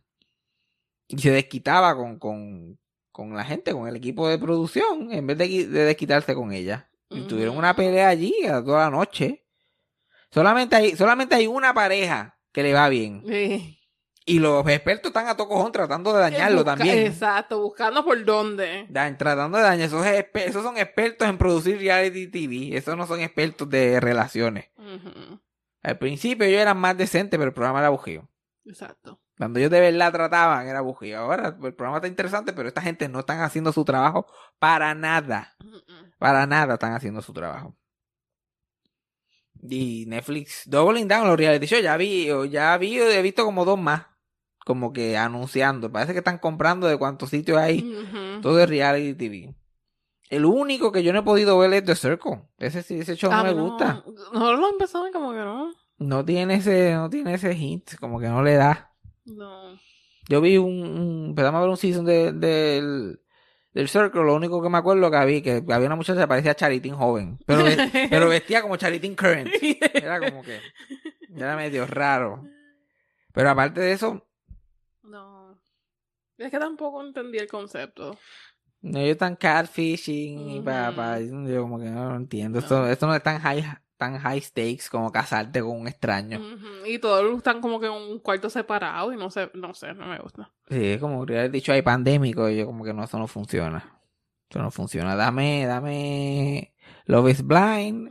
[1.08, 2.78] Y se desquitaba con, con,
[3.10, 6.89] con la gente, con el equipo de producción, en vez de, de desquitarse con ella.
[7.10, 9.44] Y tuvieron una pelea allí toda la noche.
[10.30, 13.24] Solamente hay, solamente hay una pareja que le va bien.
[13.26, 13.76] Sí.
[14.26, 16.98] Y los expertos están a tocojón tratando de dañarlo Busca- también.
[16.98, 18.86] Exacto, buscando por dónde.
[18.88, 19.86] Da- tratando de dañar.
[19.88, 22.76] Esos, esos son expertos en producir reality TV.
[22.76, 24.66] Esos no son expertos de relaciones.
[25.82, 28.28] Al principio ellos eran más decentes, pero el programa era bujeo.
[28.66, 29.18] Exacto.
[29.40, 31.18] Cuando ellos de verdad trataban, era bujeo.
[31.18, 34.26] Ahora el programa está interesante, pero esta gente no están haciendo su trabajo
[34.58, 35.56] para nada.
[36.18, 37.74] Para nada están haciendo su trabajo.
[39.62, 43.80] Y Netflix, Doubling Down, los reality shows, ya vi, ya vi, he visto como dos
[43.80, 44.08] más.
[44.66, 45.90] Como que anunciando.
[45.90, 47.80] Parece que están comprando de cuántos sitios hay.
[47.80, 48.42] Ujú.
[48.42, 49.54] Todo es reality TV.
[50.28, 52.42] El único que yo no he podido ver es The Circle.
[52.58, 54.04] Ese sí, ese show no me gusta.
[54.34, 55.72] No, lo empezó como que no.
[55.96, 58.89] no tiene ese, no tiene ese hint, como que no le da.
[59.30, 59.78] No.
[60.28, 63.20] Yo vi un, un empezamos a ver un season de, del,
[63.72, 66.54] del Circle, lo único que me acuerdo que había, que había una muchacha que parecía
[66.54, 67.64] Charitín joven, pero,
[68.10, 69.50] pero vestía como Charitín Current.
[69.94, 70.60] Era como que,
[71.34, 72.44] era medio raro.
[73.32, 74.26] Pero aparte de eso,
[75.02, 75.58] No.
[76.38, 78.16] Es que tampoco entendí el concepto.
[78.82, 80.96] no, ellos están catfishing y pa, Ujú.
[80.96, 82.58] pa, yo como que no lo entiendo.
[82.58, 83.62] Esto, esto no es tan high,
[84.00, 86.40] tan high stakes como casarte con un extraño.
[86.86, 90.06] Y todos están como que en un cuarto separado y no sé, no sé, no
[90.06, 90.50] me gusta.
[90.70, 94.00] Sí, es como haber dicho hay pandémico y yo como que no, eso no funciona.
[94.48, 95.14] Eso no funciona.
[95.14, 98.10] Dame, dame Love is Blind,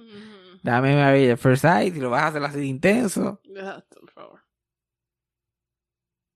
[0.61, 3.41] dame Marriage at First Sight y lo vas a hacer así de intenso.
[3.43, 4.39] Exacto, por favor.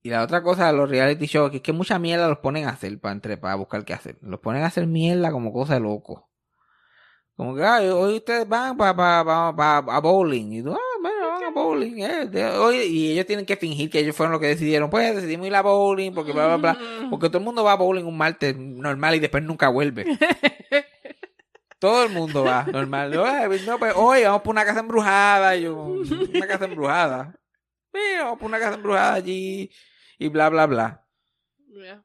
[0.02, 2.66] Y la otra cosa de los reality shows que es que mucha mierda los ponen
[2.66, 4.18] a hacer para, entre, para buscar qué hacer.
[4.22, 6.33] Los ponen a hacer mierda como cosa de loco.
[7.36, 9.24] Como que, ay, hoy ustedes van para pa,
[9.56, 10.52] pa, pa- a bowling.
[10.54, 11.96] Y tú, ah, bueno, van a bowling.
[12.04, 14.90] eh, hoy- y ellos tienen que fingir que ellos fueron los que decidieron.
[14.90, 16.78] Pues decidimos ir a bowling porque bla, bla, bla.
[17.10, 20.06] Porque todo el mundo va a bowling un martes normal y después nunca vuelve.
[21.80, 23.12] Todo el mundo va normal.
[23.12, 25.56] No, eh, no, pues hoy vamos por una casa embrujada.
[25.58, 27.36] Y yo, una casa embrujada.
[27.94, 29.70] Sí, vamos por una casa embrujada allí
[30.18, 31.06] y bla, bla, bla.
[31.68, 32.04] Yeah.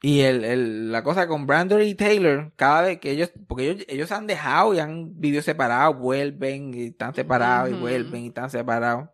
[0.00, 3.84] Y el, el, la cosa con Brandon y Taylor, cada vez que ellos, porque ellos,
[3.88, 8.28] ellos se han dejado y han vivido separados, vuelven y están separados y vuelven y
[8.28, 9.08] están separados.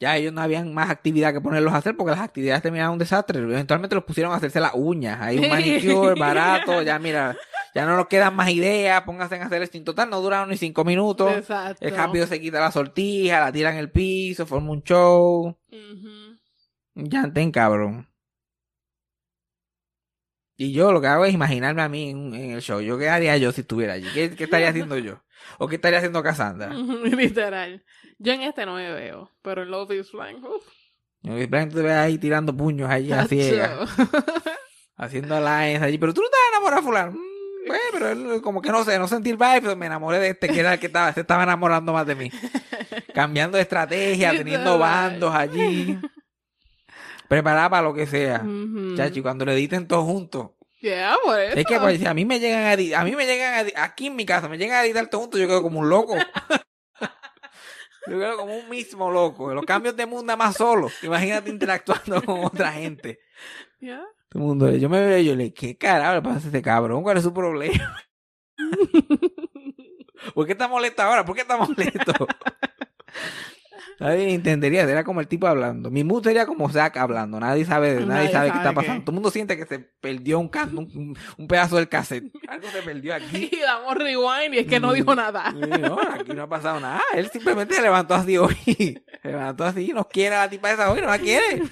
[0.00, 2.98] Ya ellos no habían más actividad que ponerlos a hacer porque las actividades terminaron un
[2.98, 3.38] desastre.
[3.38, 5.20] Eventualmente los pusieron a hacerse las uñas.
[5.20, 7.36] Hay un manicure barato, ya mira,
[7.74, 9.76] ya no nos quedan más ideas, pónganse a hacer esto.
[9.76, 11.30] En total no duraron ni cinco minutos.
[11.36, 11.86] Exacto.
[11.86, 15.56] El rápido se quita la sortija, la tira en el piso, forma un show.
[15.70, 16.38] Ujú.
[16.94, 18.09] Ya ten cabrón.
[20.60, 22.82] Y yo lo que hago es imaginarme a mí en, el show.
[22.82, 24.06] ¿Yo qué haría yo si estuviera allí?
[24.12, 25.22] ¿Qué, qué estaría haciendo yo?
[25.56, 26.68] ¿O qué estaría haciendo Cassandra?
[27.04, 27.82] Literal.
[28.18, 30.62] Yo en este no me veo, pero en Love is Blind, uf,
[31.22, 33.88] Yo de repente te ves ahí tirando puños allí a ciegas,
[34.98, 35.96] haciendo alliance allí.
[35.96, 37.12] Pero tú no estás enamorado, fulano.
[37.12, 40.18] Mm, pues, pero él como que no sé, no sentí el vibe, pero me enamoré
[40.18, 42.30] de este que era el que estaba, se estaba enamorando más de mí.
[43.14, 45.98] Cambiando de estrategia, teniendo bandos allí.
[47.30, 48.42] Preparada para lo que sea.
[48.44, 48.96] Ujú.
[48.96, 50.50] Chachi, cuando lo editen todos juntos.
[50.80, 51.56] Yeah, por eso.
[51.60, 53.84] Es que pues, si a mí me llegan a edi- a mí me llegan a
[53.84, 56.16] aquí en mi casa, me llegan a editar todo junto, yo quedo como un loco.
[58.08, 59.54] yo quedo como un mismo loco.
[59.54, 60.90] Los cambios de mundo más solo.
[61.04, 63.20] Imagínate interactuando con otra gente.
[63.78, 64.02] Yeah.
[64.28, 66.62] Todo el mundo, yo me veo y yo le, ¿qué carajo le pasa a este
[66.62, 67.04] cabrón?
[67.04, 68.02] ¿Cuál es su problema?
[70.34, 71.24] ¿Por qué está molesto ahora?
[71.24, 72.12] ¿Por qué está molesto?
[74.00, 75.90] Nadie entendería, sería como el tipo hablando.
[75.90, 77.38] Mi mood sería como Zack hablando.
[77.38, 78.74] Nadie sabe, nadie, Nadie sabe qué está qué.
[78.76, 79.04] pasando.
[79.04, 82.24] Todo el mundo siente que se perdió un, can- un, un- pedazo del cassette.
[82.48, 83.50] Algo se perdió aquí.
[83.52, 85.52] Y damos rewind y es que no dijo nada.
[85.52, 87.02] No, aquí no ha pasado nada.
[87.14, 88.56] Él simplemente se levantó así hoy.
[89.22, 91.62] Se levantó así, no quiere a la tipa esa hoy, no la quiere.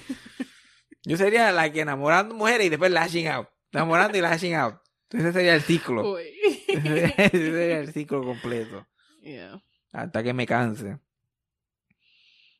[1.03, 3.47] Yo sería la que enamorando mujeres y después lashing out.
[3.71, 4.75] Enamorando y lashing out.
[5.11, 6.13] Ese sería el ciclo.
[6.13, 6.21] Uy.
[6.67, 8.85] Ese sería el ciclo completo.
[9.23, 9.59] Yeah.
[9.91, 10.99] Hasta que me canse.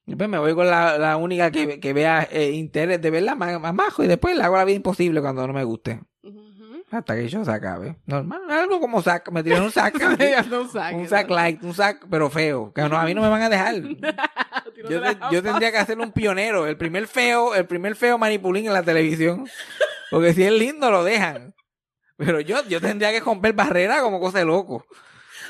[0.09, 3.61] Después me voy con la, la única que, que vea eh, interés de verla más,
[3.61, 6.01] más bajo y después le hago la vida imposible cuando no me guste.
[6.91, 7.97] Hasta que yo se acabe.
[8.07, 9.93] Normal, algo como sac, me tiran un sac.
[10.49, 10.61] No
[10.97, 12.73] un sac light, un sac pero feo.
[12.73, 13.75] Que no, a mí no me van a dejar.
[14.89, 18.65] Yo, te yo tendría que hacer un pionero, el primer feo, el primer feo manipulín
[18.65, 19.45] en la televisión.
[20.09, 21.53] Porque si es lindo lo dejan.
[22.15, 24.85] Pero yo, yo tendría que romper barrera como cosa de loco.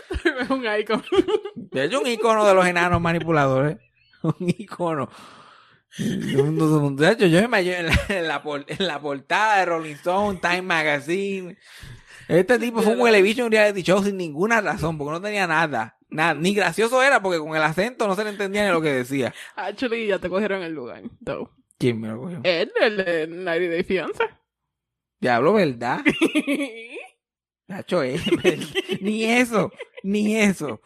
[0.10, 1.04] Es un icon.
[1.72, 3.78] Yo soy un icono de los enanos manipuladores.
[4.24, 5.10] Un icono.
[5.98, 10.40] De yo me imagino en la, en la por- en la portada de Rolling Stone,
[10.40, 11.58] Time Magazine.
[12.28, 15.98] Este tipo fue un television reality show sin ninguna razón, porque no tenía nada.
[16.12, 18.94] Nada, ni gracioso era, porque con el acento no se le entendía ni lo que
[18.94, 19.34] decía.
[19.56, 21.02] Actually, ya te cogieron el lugar.
[21.26, 21.52] So.
[21.80, 22.42] ¿Quién me lo cogió?
[22.44, 24.24] Él, el de 90 Day Fiancé.
[25.20, 26.02] Diablo, ¿verdad?
[27.68, 28.20] Nacho, eh,
[29.02, 29.72] ni eso,
[30.04, 30.82] ni eso.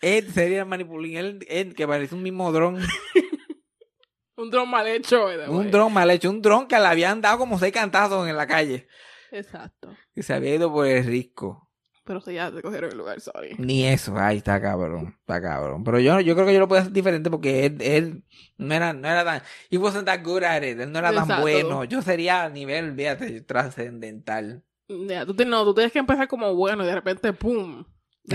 [0.00, 2.78] Ed sería el manipulín, él, Ed, que parece un mismo dron.
[4.36, 5.26] un dron mal hecho.
[5.48, 8.46] Un dron mal hecho, un dron que le habían dado como seis cantazos en la
[8.46, 8.86] calle.
[9.32, 9.94] Exacto.
[10.14, 11.64] Que se había ido por el risco.
[12.04, 13.54] Pero sí, ya te cogieron el lugar, sorry.
[13.58, 15.84] Ni eso, ay, está cabrón, está cabrón.
[15.84, 18.24] Pero yo, yo creo que yo lo puedo hacer diferente porque él, él
[18.56, 21.42] no era, no era tan, he wasn't that good at it, él no era tan
[21.42, 21.84] bueno.
[21.84, 24.64] Yo sería a nivel, fíjate, trascendental.
[24.88, 27.84] Ya, tú, te- no, tú tienes que empezar como bueno y de repente, ¡pum!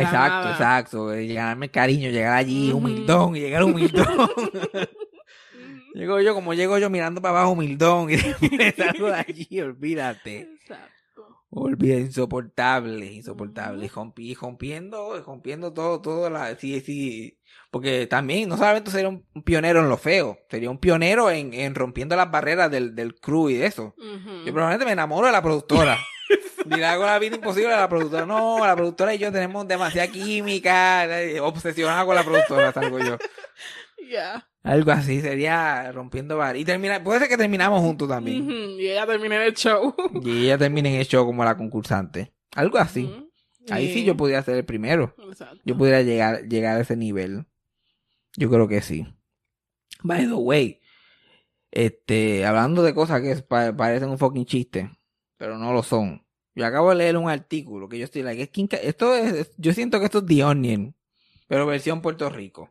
[0.01, 1.15] Exacto, exacto.
[1.15, 4.05] Llegarme cariño, llegar allí, humildón, llegar humildón.
[5.93, 8.17] llego yo, como llego yo mirando para abajo, humildón, y
[8.77, 10.39] salgo de allí, olvídate.
[10.61, 10.89] Exacto.
[11.55, 13.85] Olvida, insoportable, insoportable.
[13.85, 17.37] Y rompi- y rompiendo, y rompiendo todo, todo la, sí, sí.
[17.69, 21.53] Porque también, no solamente sería un un pionero en lo feo, sería un pionero en,
[21.53, 23.93] en rompiendo las barreras del, del crew y de eso.
[24.45, 25.97] Yo probablemente me enamoro de la productora.
[26.65, 28.25] Le hago la vida imposible a la productora.
[28.25, 31.21] No, la productora y yo tenemos demasiada química.
[31.21, 33.17] eh, Obsesionada con la productora, salgo yo.
[34.11, 34.47] Ya.
[34.63, 36.55] Algo así, sería rompiendo bar.
[36.55, 38.49] Y termina, puede ser que terminamos juntos también.
[38.49, 39.93] Y ella terminé el show.
[40.23, 42.33] Y ella termine en el show como la concursante.
[42.55, 43.29] Algo así.
[43.69, 45.15] Ahí sí yo podría ser el primero.
[45.29, 45.57] Exacto.
[45.65, 47.45] Yo pudiera llegar, llegar a ese nivel.
[48.35, 49.05] Yo creo que sí.
[50.01, 50.81] By the way,
[51.71, 54.89] este, hablando de cosas que pa- parecen un fucking chiste,
[55.37, 56.22] pero no lo son.
[56.55, 59.99] Yo acabo de leer un artículo que yo estoy like, es esto es, yo siento
[59.99, 60.95] que esto es The Onion,
[61.47, 62.69] pero versión Puerto Rico.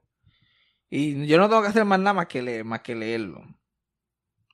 [0.88, 3.42] Y yo no tengo que hacer más nada más que leer, más que leerlo.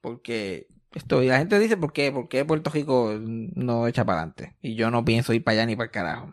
[0.00, 2.12] Porque esto, y la gente dice, ¿por qué?
[2.12, 4.56] ¿Por qué Puerto Rico no echa para adelante?
[4.62, 6.30] Y yo no pienso ir para allá ni para el carajo.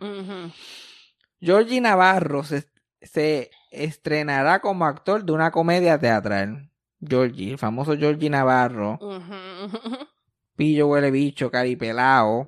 [1.42, 2.70] Georgie Navarro se,
[3.02, 6.70] se estrenará como actor de una comedia teatral.
[7.02, 9.00] Georgie, el famoso Georgie Navarro,
[10.56, 12.48] pillo huele bicho, caripelao.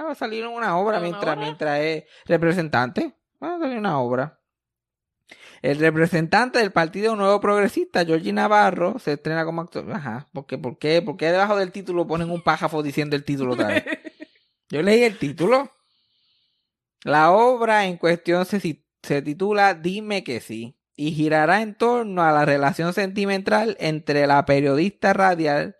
[0.00, 0.06] Sí.
[0.06, 3.14] Va a salir una obra ¿Una mientras, mientras es representante.
[3.42, 4.40] Va a salir una obra.
[5.60, 9.90] El representante del Partido Nuevo Progresista, Georgie Navarro, se estrena como actor.
[9.92, 10.56] Ajá, ¿por qué?
[10.58, 11.02] ¿Por qué?
[11.02, 13.84] ¿Por qué debajo del título ponen un pájaro diciendo el título otra vez?
[14.70, 15.72] Yo leí el título.
[17.04, 18.60] La obra en cuestión se,
[19.02, 24.44] se titula Dime que sí y girará en torno a la relación sentimental entre la
[24.44, 25.76] periodista radial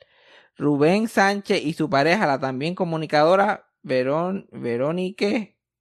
[0.57, 5.27] Rubén Sánchez y su pareja, la también comunicadora Verón, Verónica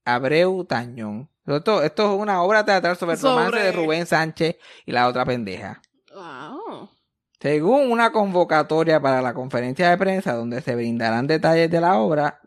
[0.06, 1.30] Abreu Tañón.
[1.46, 5.26] Esto, esto es una obra teatral sobre el romance de Rubén Sánchez y la otra
[5.26, 5.82] pendeja.
[6.14, 6.90] Wow.
[7.40, 12.42] Según una convocatoria para la conferencia de prensa donde se brindarán detalles de la obra,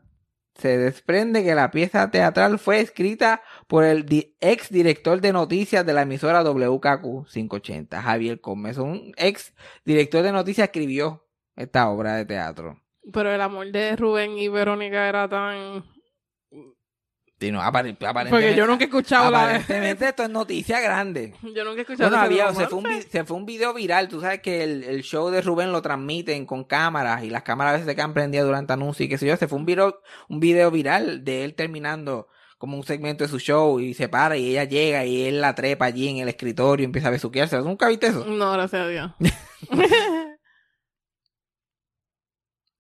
[0.57, 5.87] se desprende que la pieza teatral fue escrita por el di- ex director de noticias
[5.87, 8.77] de la emisora WKQ 580, Javier Gómez.
[8.77, 11.25] Un ex director de noticias escribió
[11.57, 12.83] esta obra de teatro.
[13.13, 15.85] Pero el amor de Rubén y Verónica era tan...
[17.43, 19.45] Y no, apare- aparentemente, Porque yo nunca he escuchado la...
[19.45, 21.35] aparentemente esto es noticia grande.
[21.55, 24.09] Yo nunca he escuchado Bueno, había, se, fue un, se fue un video viral.
[24.09, 27.71] Tú sabes que el, el show de Rubén lo transmiten con cámaras y las cámaras
[27.71, 29.35] a veces se quedan prendidas durante anuncios y qué sé yo.
[29.39, 33.39] Se fue un video, un video viral de él terminando como un segmento de su
[33.39, 36.83] show y se para y ella llega y él la trepa allí en el escritorio
[36.83, 37.57] y empieza a besuquearse.
[37.57, 38.23] ¿Tú ¿Nunca viste eso?
[38.27, 39.13] No, gracias a Dios.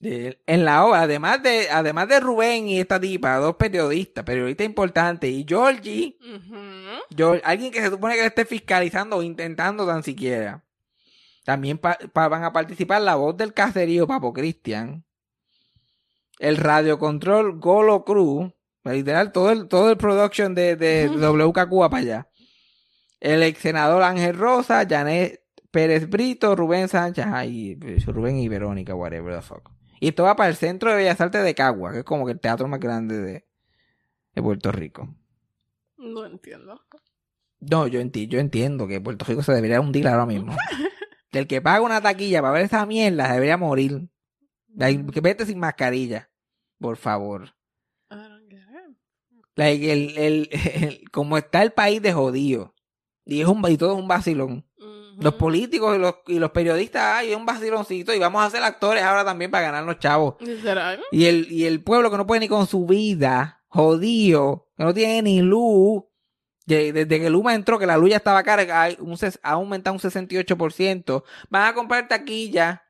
[0.00, 4.64] De- en la obra, además de, además de Rubén y esta tipa, dos periodistas, periodistas
[4.64, 6.16] importantes y Georgie,
[7.44, 10.64] alguien que se supone que le esté fiscalizando o intentando tan siquiera.
[11.44, 15.04] También pa- pa- van a participar la voz del caserío Papo Cristian.
[16.38, 18.50] El radiocontrol Golo Cruz.
[18.84, 22.28] Literal, todo el, todo el production de, de WKQ va para allá.
[23.20, 27.74] El ex senador Ángel Rosa, Janet Pérez Brito, Rubén Sánchez, ay,
[28.06, 29.70] Rubén y Verónica, whatever the fuck.
[30.00, 32.32] Y esto va para el Centro de Bellas Artes de Cagua, que es como que
[32.32, 33.46] el teatro más grande de,
[34.34, 35.14] de Puerto Rico.
[35.98, 36.80] No entiendo.
[37.60, 40.56] No, yo, enti- yo entiendo que Puerto Rico se debería hundir ahora mismo.
[41.32, 44.08] El que paga una taquilla para ver esa mierda debería morir.
[44.74, 46.28] Like, que vete sin mascarilla.
[46.80, 47.54] Por favor.
[48.10, 48.96] I don't get it.
[49.54, 52.74] Like, el, el, el- como está el país de jodido.
[53.26, 54.66] Y, es un, y todo es un vacilón.
[55.18, 58.14] Los políticos y los, y los periodistas, ay, es un vaciloncito.
[58.14, 60.36] Y vamos a ser actores ahora también para ganar los chavos.
[61.10, 64.94] Y el, y el pueblo que no puede ni con su vida, jodido, que no
[64.94, 66.04] tiene ni luz.
[66.66, 69.94] que Desde que Luma entró, que la luz ya estaba cara, hay un ha aumentado
[69.94, 71.24] un 68%.
[71.48, 72.82] Van a comprar taquilla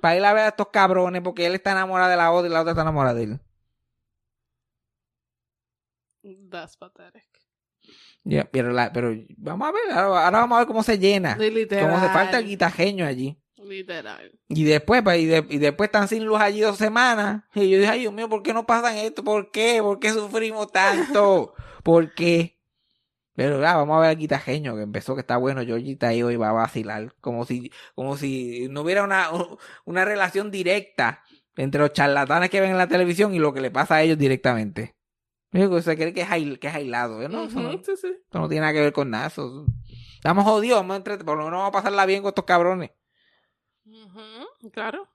[0.00, 2.52] para ir a ver a estos cabrones porque él está enamorado de la otra y
[2.52, 3.40] la otra está enamorada de él.
[6.50, 7.26] That's pathetic.
[8.24, 11.36] Ya, pero, la, pero vamos a ver, ahora, ahora vamos a ver cómo se llena.
[11.36, 11.86] Literal.
[11.90, 13.36] Cómo se falta el guitajeño allí.
[13.64, 14.30] Literal.
[14.48, 17.44] Y después, pues, y, de- y después están sin luz allí dos semanas.
[17.54, 19.24] Y yo dije, ay Dios mío, ¿por qué no pasan esto?
[19.24, 19.78] ¿Por qué?
[19.82, 21.54] ¿Por qué sufrimos tanto?
[21.82, 22.58] ¿Por qué?
[23.34, 26.22] Pero ya, vamos a ver al guitajeño que empezó, que está bueno, Georgie está ahí
[26.22, 27.14] hoy va a vacilar.
[27.20, 29.28] Como si, como si no hubiera una,
[29.84, 31.22] una relación directa
[31.56, 34.18] entre los charlatanes que ven en la televisión y lo que le pasa a ellos
[34.18, 34.94] directamente.
[35.52, 37.28] Digo, Se cree que es, que es aislado, ¿eh?
[37.28, 37.44] ¿no?
[37.44, 38.08] Eso no- Ujú, Sí, sí.
[38.24, 39.26] esto no tiene nada que ver con nada.
[39.26, 39.66] Eso-
[40.14, 42.90] Estamos jodidos, vamos a por lo menos vamos a pasarla bien con estos cabrones.
[43.84, 45.08] Ujú, Claro.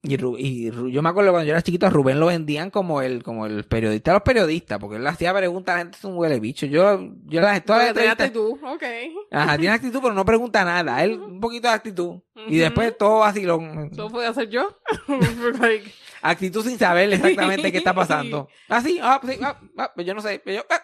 [0.00, 3.24] Y, y yo me acuerdo cuando yo era chiquito, a Rubén lo vendían como el,
[3.24, 6.38] como el periodista los periodistas, porque él le hacía preguntas, la gente es un huele
[6.38, 6.66] bicho.
[6.66, 8.52] Yo, yo las todas las entrevistas- actitud.
[8.62, 8.84] Ok.
[9.32, 11.02] Ajá, tiene actitud, pero no pregunta nada.
[11.02, 12.20] Él un poquito de actitud.
[12.36, 12.56] Y Ujú.
[12.60, 13.90] después todo vacilón.
[13.92, 14.78] ¿Eso puede hacer yo?
[15.60, 15.90] like,
[16.22, 18.48] Actitud sin saber exactamente qué está pasando.
[18.68, 20.40] Ah, sí, ah, sí, ah, ah, pues yo no sé.
[20.40, 20.82] pues yo, ah,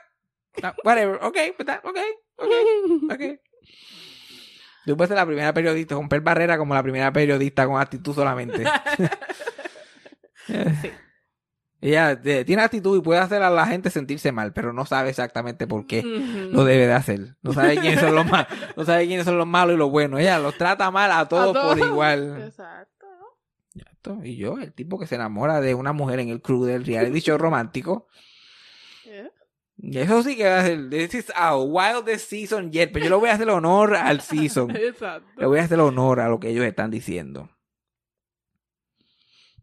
[0.62, 1.98] ah, whatever, ok, pues está, ok,
[2.36, 2.52] ok,
[3.12, 3.22] ok.
[4.86, 8.64] Tú puedes ser la primera periodista, romper barrera como la primera periodista con actitud solamente.
[11.80, 15.10] Ella eh, tiene actitud y puede hacer a la gente sentirse mal, pero no sabe
[15.10, 17.36] exactamente por qué lo debe de hacer.
[17.42, 20.18] No sabe quiénes son los malos, no sabe quiénes son los malos y los buenos.
[20.20, 21.78] Ella los trata mal a todos por todos.
[21.78, 22.44] igual.
[22.46, 22.93] Exacto.
[24.22, 27.20] Y yo, el tipo que se enamora de una mujer en el crew del reality
[27.20, 28.08] show romántico.
[29.04, 29.30] Yeah.
[29.76, 30.88] Y eso sí que va a ser.
[30.88, 32.90] This is a wildest season yet.
[32.92, 34.68] Pero yo le voy a hacer honor al season.
[35.36, 37.50] Le voy a hacer honor a lo que ellos están diciendo.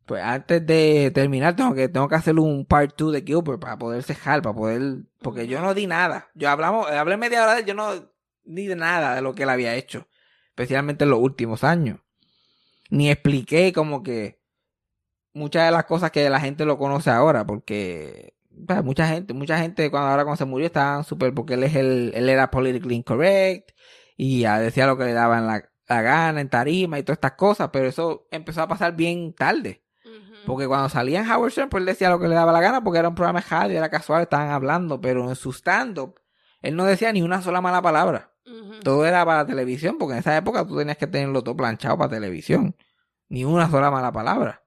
[0.06, 3.77] Pues antes de terminar, tengo que, tengo que hacer un part 2 de Gilbert para
[3.77, 4.82] poder cejar, para poder.
[5.21, 6.30] Porque yo no di nada.
[6.36, 8.12] Yo hablamos, hablé media hora de él, yo no
[8.43, 10.08] di de nada de lo que él había hecho.
[10.49, 11.99] Especialmente en los últimos años.
[12.91, 14.39] Ni expliqué como que
[15.34, 18.36] muchas de las cosas que la gente lo conoce ahora, porque
[18.67, 21.75] pues, mucha gente, mucha gente cuando ahora cuando se murió estaban súper, porque él es
[21.75, 23.71] el, él era politically incorrect
[24.17, 27.34] y ah, decía lo que le daban la, la gana en tarima y todas estas
[27.34, 29.84] cosas, pero eso empezó a pasar bien tarde.
[30.45, 32.84] Porque cuando salía en Howard Stern, pues él decía lo que le daba la gana
[32.84, 36.19] porque era un programa de radio, era casual, estaban hablando, pero en su stand-up,
[36.62, 38.32] él no decía ni una sola mala palabra.
[38.84, 42.10] Todo era para televisión, porque en esa época tú tenías que tenerlo todo planchado para
[42.10, 42.76] televisión.
[43.30, 44.63] Ni una sola mala palabra.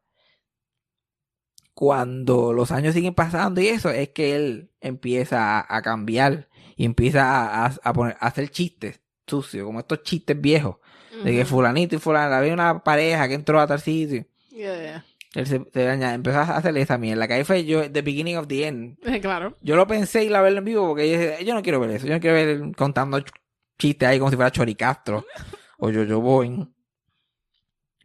[1.74, 6.84] Cuando los años siguen pasando y eso, es que él empieza a, a cambiar y
[6.84, 10.76] empieza a, poner, a hacer chistes sucios, como estos chistes viejos,
[11.24, 14.26] de que fulanito y fulana, había una pareja que entró a tal sitio.
[14.50, 15.04] Yeah, yeah.
[15.34, 15.66] Él
[16.02, 18.98] empezó a hacer esa mierda, que ahí fue yo, the beginning of the end.
[19.04, 19.56] Eh, Claro.
[19.62, 22.06] Yo lo pensé ir a verlo en vivo porque yo, yo no quiero ver eso.
[22.06, 23.32] Yo no quiero ver contando ch-
[23.78, 25.24] chistes ahí como si fuera Choricastro
[25.78, 26.72] o Yo-Yo Boing.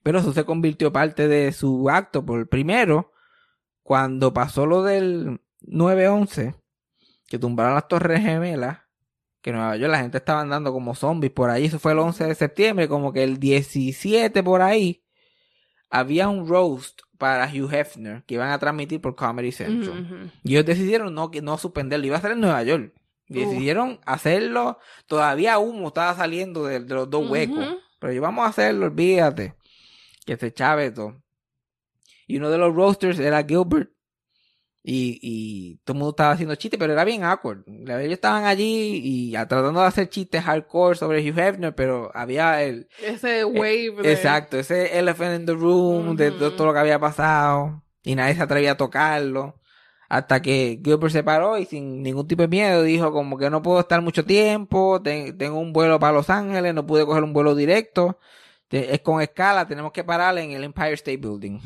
[0.01, 2.25] Pero eso se convirtió parte de su acto.
[2.25, 3.11] Por primero,
[3.83, 6.55] cuando pasó lo del 9-11,
[7.27, 8.79] que tumbaron las Torres Gemelas,
[9.41, 11.65] que en Nueva York la gente estaba andando como zombies por ahí.
[11.65, 15.03] Eso fue el 11 de septiembre, como que el 17 por ahí,
[15.89, 20.31] había un roast para Hugh Hefner que iban a transmitir por Comedy Central.
[20.43, 22.07] Y ellos decidieron no, que no suspenderlo.
[22.07, 22.93] Iba a ser en Nueva York.
[23.27, 23.49] Y Uh.
[23.49, 24.79] decidieron hacerlo.
[25.05, 27.77] Todavía humo estaba saliendo de, de los dos huecos.
[27.99, 29.53] Pero yo vamos a hacerlo, olvídate.
[30.25, 31.21] Que se chave todo.
[32.25, 33.91] Y uno de los roasters era Gilbert.
[34.81, 37.63] Y, y todo el mundo estaba haciendo chistes, pero era bien awkward.
[37.67, 42.63] Ellos estaban allí y a- tratando de hacer chistes hardcore sobre Hugh Hefner, pero había
[42.63, 44.09] el, Ese wave de...
[44.09, 48.35] Eh, Exacto, ese elephant in the room de, todo lo que había pasado y nadie
[48.35, 49.55] se atrevía a tocarlo
[50.07, 53.61] hasta que Gilbert se paró y sin ningún tipo de miedo dijo como que no
[53.61, 57.33] puedo estar mucho tiempo, ten- tengo un vuelo para Los Ángeles, no pude coger un
[57.33, 58.17] vuelo directo,
[58.71, 61.59] es con escala, tenemos que parar en el Empire State Building.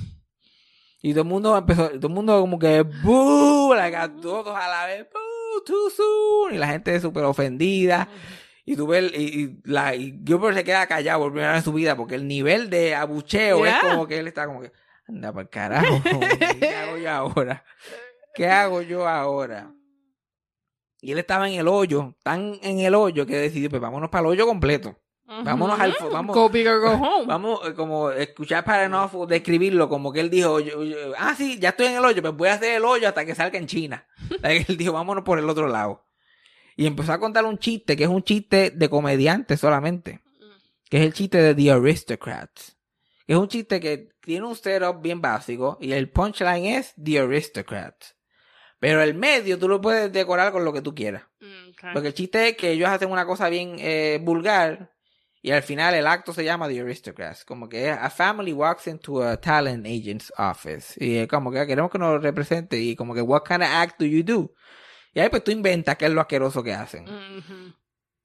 [1.06, 3.76] Y todo el mundo empezó, todo el mundo como que ¡boo!
[3.76, 5.62] Like, a todos a la vez, ¡boo!
[5.66, 6.56] Too soon.
[6.56, 8.08] Y la gente súper ofendida.
[8.66, 11.66] Y tú ves, y, y la, y Gilbert se queda callado por primera vez en
[11.66, 13.80] su vida porque el nivel de abucheo Yeah.
[13.80, 14.72] es como que él está como que,
[15.06, 16.02] anda por carajo,
[16.60, 17.66] ¿qué hago yo ahora?
[18.34, 19.74] ¿Qué hago yo ahora?
[21.02, 24.22] Y él estaba en el hoyo, tan en el hoyo que decidió, pues vámonos para
[24.22, 24.98] el hoyo completo.
[25.26, 27.26] Vámonos al vamos- Go big or go home.
[27.26, 31.58] Vamos, eh, como escuchar para no describirlo, como que él dijo, yo- yo- ah, sí,
[31.60, 33.68] ya estoy en el hoyo, pues voy a hacer el hoyo hasta que salga en
[33.68, 34.06] China.
[34.44, 36.06] Él dijo, vámonos por el otro lado.
[36.76, 40.22] Y empezó a contar un chiste, que es un chiste de comediante solamente.
[40.90, 42.78] Que es el chiste de The Aristocrats.
[43.26, 47.20] Que es un chiste que tiene un setup bien básico y el punchline es The
[47.22, 48.16] Aristocrats.
[48.80, 51.24] Pero el medio tú lo puedes decorar con lo que tú quieras.
[51.40, 51.90] Mm, okay.
[51.94, 54.93] Porque el chiste es que ellos hacen una cosa bien eh, vulgar
[55.46, 57.44] y al final el acto se llama The Aristocrats.
[57.44, 60.96] Como que a family walks into a talent agent's office.
[60.98, 63.68] Y es como que "Ah, queremos que nos represente y como que what kind of
[63.70, 64.54] act do you do?
[65.14, 67.06] Y ahí pues tú inventas qué es lo asqueroso que hacen.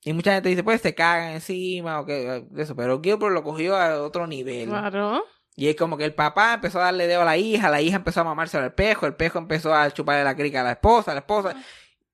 [0.04, 2.76] Y mucha gente dice, pues se cagan encima o que eso.
[2.76, 4.68] Pero Gilbert lo cogió a otro nivel.
[4.68, 5.24] Claro.
[5.56, 7.96] Y es como que el papá empezó a darle dedo a la hija, la hija
[7.96, 11.14] empezó a mamarse al espejo, el espejo empezó a chuparle la crica a la esposa,
[11.14, 11.56] la esposa.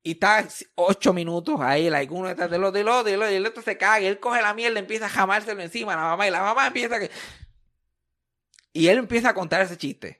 [0.06, 3.22] Y está ocho minutos ahí, like, uno detrás del otro y el otro, y el
[3.22, 5.94] otro, y el otro se caga, y él coge la mierda, empieza a jamárselo encima
[5.94, 7.10] a la mamá, y la mamá empieza a que...
[8.72, 10.18] Y él empieza a contar ese chiste.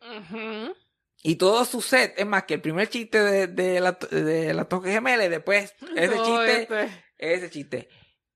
[1.23, 4.65] Y todo su set, es más que el primer chiste de, de la, de la
[4.67, 7.89] toque gemela, y después ese chiste este- ese chiste.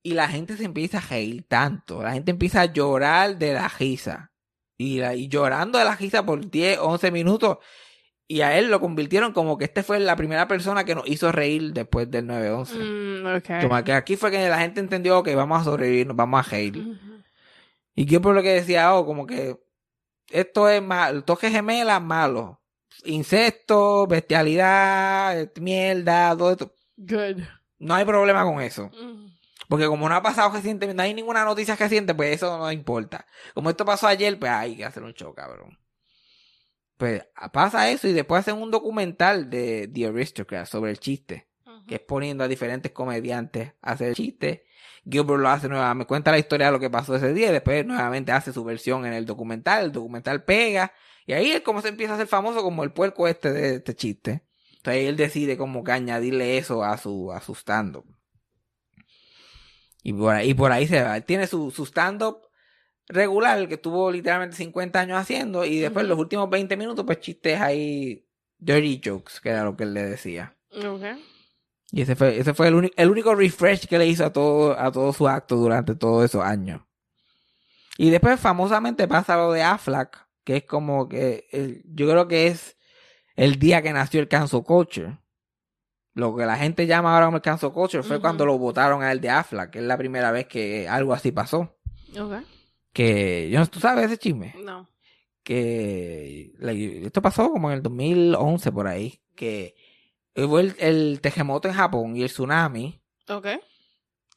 [0.02, 2.02] Y la gente se empieza a reír tanto.
[2.02, 4.32] La gente empieza a llorar de la risa.
[4.76, 7.58] Y, la- y llorando de la risa por 10, 11 minutos.
[8.30, 11.32] Y a él lo convirtieron como que este fue la primera persona que nos hizo
[11.32, 12.74] reír después del 9-11.
[12.74, 13.62] Mm, okay.
[13.66, 16.50] Como que aquí fue que la gente entendió que vamos a sobrevivir, nos vamos a
[16.50, 16.98] reír.
[17.94, 19.58] Y yo por lo que decía, oh, como que
[20.28, 22.60] esto es malo, toque gemelas, malo.
[23.04, 26.74] Insectos, bestialidad, mierda, todo esto.
[26.98, 27.42] Good.
[27.78, 28.90] No hay problema con eso.
[28.90, 29.28] Mm.
[29.68, 33.26] Porque como no ha pasado recientemente, no hay ninguna noticia reciente, pues eso no importa.
[33.54, 35.78] Como esto pasó ayer, pues hay que hacer un show, cabrón.
[36.98, 41.48] Pues pasa eso y después hacen un documental de The Aristocrat sobre el chiste.
[41.86, 44.66] Que es poniendo a diferentes comediantes a hacer el chiste.
[45.08, 47.86] Gilbert lo hace nuevamente, cuenta la historia de lo que pasó ese día y después
[47.86, 49.86] nuevamente hace su versión en el documental.
[49.86, 50.92] El documental pega.
[51.24, 53.94] Y ahí es como se empieza a hacer famoso como el puerco este de este
[53.94, 54.44] chiste.
[54.76, 58.06] Entonces él decide como que añadirle eso a su, a su stand-up.
[60.02, 61.16] Y por ahí, y por ahí se va.
[61.16, 62.47] Él tiene su, su stand-up
[63.08, 67.60] regular, que tuvo literalmente 50 años haciendo, y después los últimos 20 minutos, pues chistes
[67.60, 68.26] ahí,
[68.58, 70.56] dirty jokes, que era lo que él le decía.
[70.72, 71.02] Ok.
[71.90, 74.78] Y ese fue, ese fue el, único el único refresh que le hizo a todo,
[74.78, 76.82] a todo su acto durante todos esos años.
[77.96, 82.46] Y después famosamente pasa lo de Aflac, que es como que, el- yo creo que
[82.48, 82.76] es
[83.36, 85.18] el día que nació el cancel culture.
[86.14, 89.10] Lo que la gente llama ahora como el cancel culture fue cuando lo votaron a
[89.12, 91.78] él de Aflac, que es la primera vez que algo así pasó.
[92.18, 92.34] Ok.
[92.98, 94.54] Que, yo no, ¿tú sabes ese chisme?
[94.64, 94.88] No.
[95.44, 96.52] que
[97.06, 99.76] esto pasó como en el 2011 por ahí, que
[100.34, 103.46] hubo el, el terremoto en Japón y el tsunami Ok.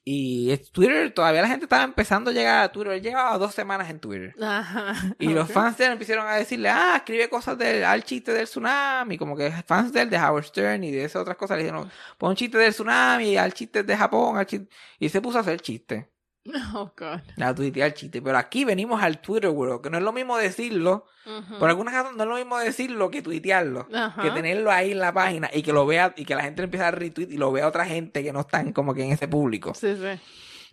[0.03, 3.89] y Twitter, todavía la gente estaba empezando a llegar a Twitter, él llevaba dos semanas
[3.89, 4.35] en Twitter.
[4.41, 5.15] Ajá.
[5.19, 8.45] Y los fans de él empezaron a decirle, ah, escribe cosas del, al chiste del
[8.45, 11.63] tsunami, como que fans de él, de Howard Stern y de esas otras cosas, le
[11.63, 14.69] dijeron, pon chiste del tsunami, al chiste de Japón, al chiste...
[14.99, 16.10] y se puso a hacer chiste.
[16.73, 17.19] Oh, God.
[17.41, 18.21] A tuitear chiste.
[18.21, 21.05] Pero aquí venimos al Twitter World, que no es lo mismo decirlo,
[21.59, 23.87] por alguna razón no es lo mismo decirlo que tuitearlo.
[24.21, 26.83] Que tenerlo ahí en la página y que lo vea y que la gente empiece
[26.85, 29.73] a retweet y lo vea otra gente que no están como que en ese público.
[29.75, 30.19] Sí, sí.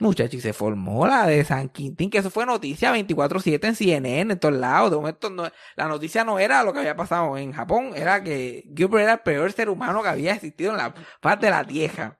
[0.00, 4.32] Muchachos, y se formó la de San Quintín, que eso fue noticia 24/7 en CNN,
[4.32, 4.90] en todos lados.
[4.92, 8.64] De momento, no- la noticia no era lo que había pasado en Japón, era que
[8.76, 12.16] Gilbert era el peor ser humano que había existido en la parte de la tierra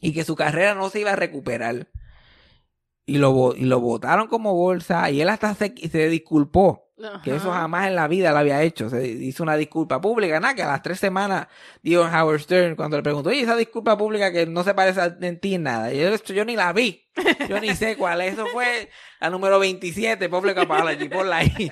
[0.00, 1.86] y que su carrera no se iba a recuperar.
[3.08, 6.88] Y lo, y lo votaron como bolsa y él hasta se, se disculpó
[7.22, 8.90] que eso jamás en la vida lo había hecho.
[8.90, 11.46] Se hizo una disculpa pública, nada, que a las tres semanas
[11.82, 15.16] dio Howard Stern cuando le preguntó, oye, esa disculpa pública que no se parece a
[15.20, 15.92] en ti en nada.
[15.92, 17.08] Y yo, esto yo ni la vi.
[17.48, 18.34] Yo ni sé cuál es.
[18.34, 18.90] Eso fue
[19.20, 21.70] la número 27, Public Apology, ponla ahí.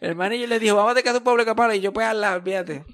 [0.00, 1.78] El manager le dijo, vamos a hacer Public Apology.
[1.78, 2.84] Y yo, pues, hazla, olvídate.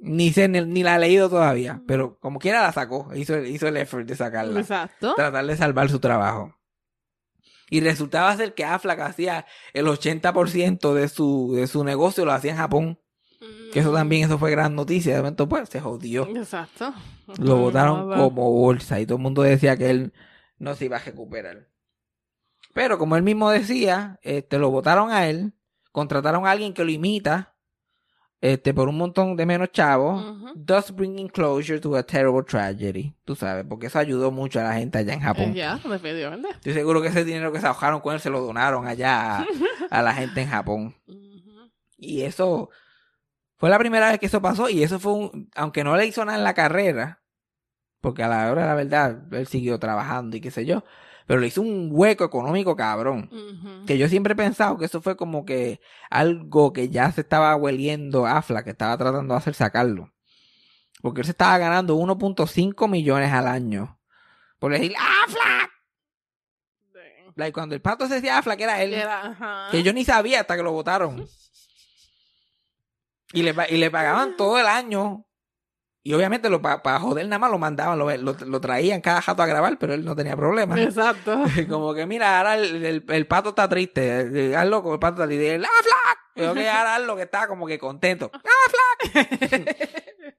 [0.00, 1.82] Ni sé, ni, ni la he leído todavía.
[1.86, 3.10] Pero como quiera la sacó.
[3.14, 5.14] Hizo, hizo el effort de sacarla Exacto.
[5.14, 6.56] tratar de salvar su trabajo.
[7.70, 12.50] Y resultaba ser que Aflac hacía el 80% de su, de su negocio lo hacía
[12.50, 12.98] en Japón.
[13.72, 15.14] Que eso también, eso fue gran noticia.
[15.14, 16.26] De momento, pues, se jodió.
[16.36, 16.92] Exacto.
[17.38, 20.12] Lo votaron como bolsa y todo el mundo decía que él
[20.58, 21.68] no se iba a recuperar.
[22.74, 25.54] Pero como él mismo decía, este, lo votaron a él,
[25.92, 27.54] contrataron a alguien que lo imita,
[28.40, 30.64] este, por un montón de menos chavos, Ujú.
[30.64, 33.14] thus bringing closure to a terrible tragedy.
[33.24, 35.50] Tú sabes, porque eso ayudó mucho a la gente allá en Japón.
[35.50, 36.48] Eh, Ya, definitivamente.
[36.50, 39.46] Estoy seguro que ese dinero que se ahorraron con él se lo donaron allá a,
[39.90, 40.94] a la gente en Japón.
[41.98, 42.70] Y eso
[43.58, 44.70] fue la primera vez que eso pasó.
[44.70, 45.50] Y eso fue un.
[45.54, 47.20] Aunque no le hizo nada en la carrera,
[48.00, 50.82] porque a la hora de la verdad él siguió trabajando y qué sé yo.
[51.30, 53.30] Pero le hizo un hueco económico cabrón.
[53.86, 57.54] Que yo siempre he pensado que eso fue como que algo que ya se estaba
[57.54, 60.12] hueliendo Afla, que estaba tratando de hacer sacarlo.
[61.00, 64.00] Porque él se estaba ganando 1.5 millones al año.
[64.58, 65.70] Por decir, ¡Afla!
[66.92, 66.98] Sí.
[67.36, 68.92] Like, cuando el pato se decía Afla, que era él.
[68.92, 69.68] Era.
[69.70, 71.28] Que yo ni sabía hasta que lo votaron.
[73.32, 75.24] Y le, y le pagaban todo el año.
[76.02, 79.42] Y obviamente lo para joder nada más lo mandaban, lo, lo, lo traían cada jato
[79.42, 80.80] a grabar, pero él no tenía problema.
[80.80, 81.44] Exacto.
[81.68, 84.50] Como que mira, ahora el, el- el pato está triste.
[84.52, 85.56] eh, Hazlo como el pato está triste.
[85.56, 86.18] ¡Ah, Flack!
[86.36, 88.30] Y yo que ahora hazlo que está como que contento.
[88.32, 89.66] ¡Ah, Flack!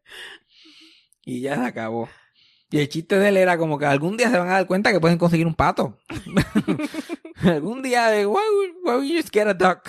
[1.26, 2.10] y ya se acabó.
[2.72, 4.92] Y el chiste de él era como que algún día se van a dar cuenta
[4.92, 5.98] que pueden conseguir un pato.
[7.44, 8.40] algún día de, why,
[8.84, 9.82] why you just get a duck?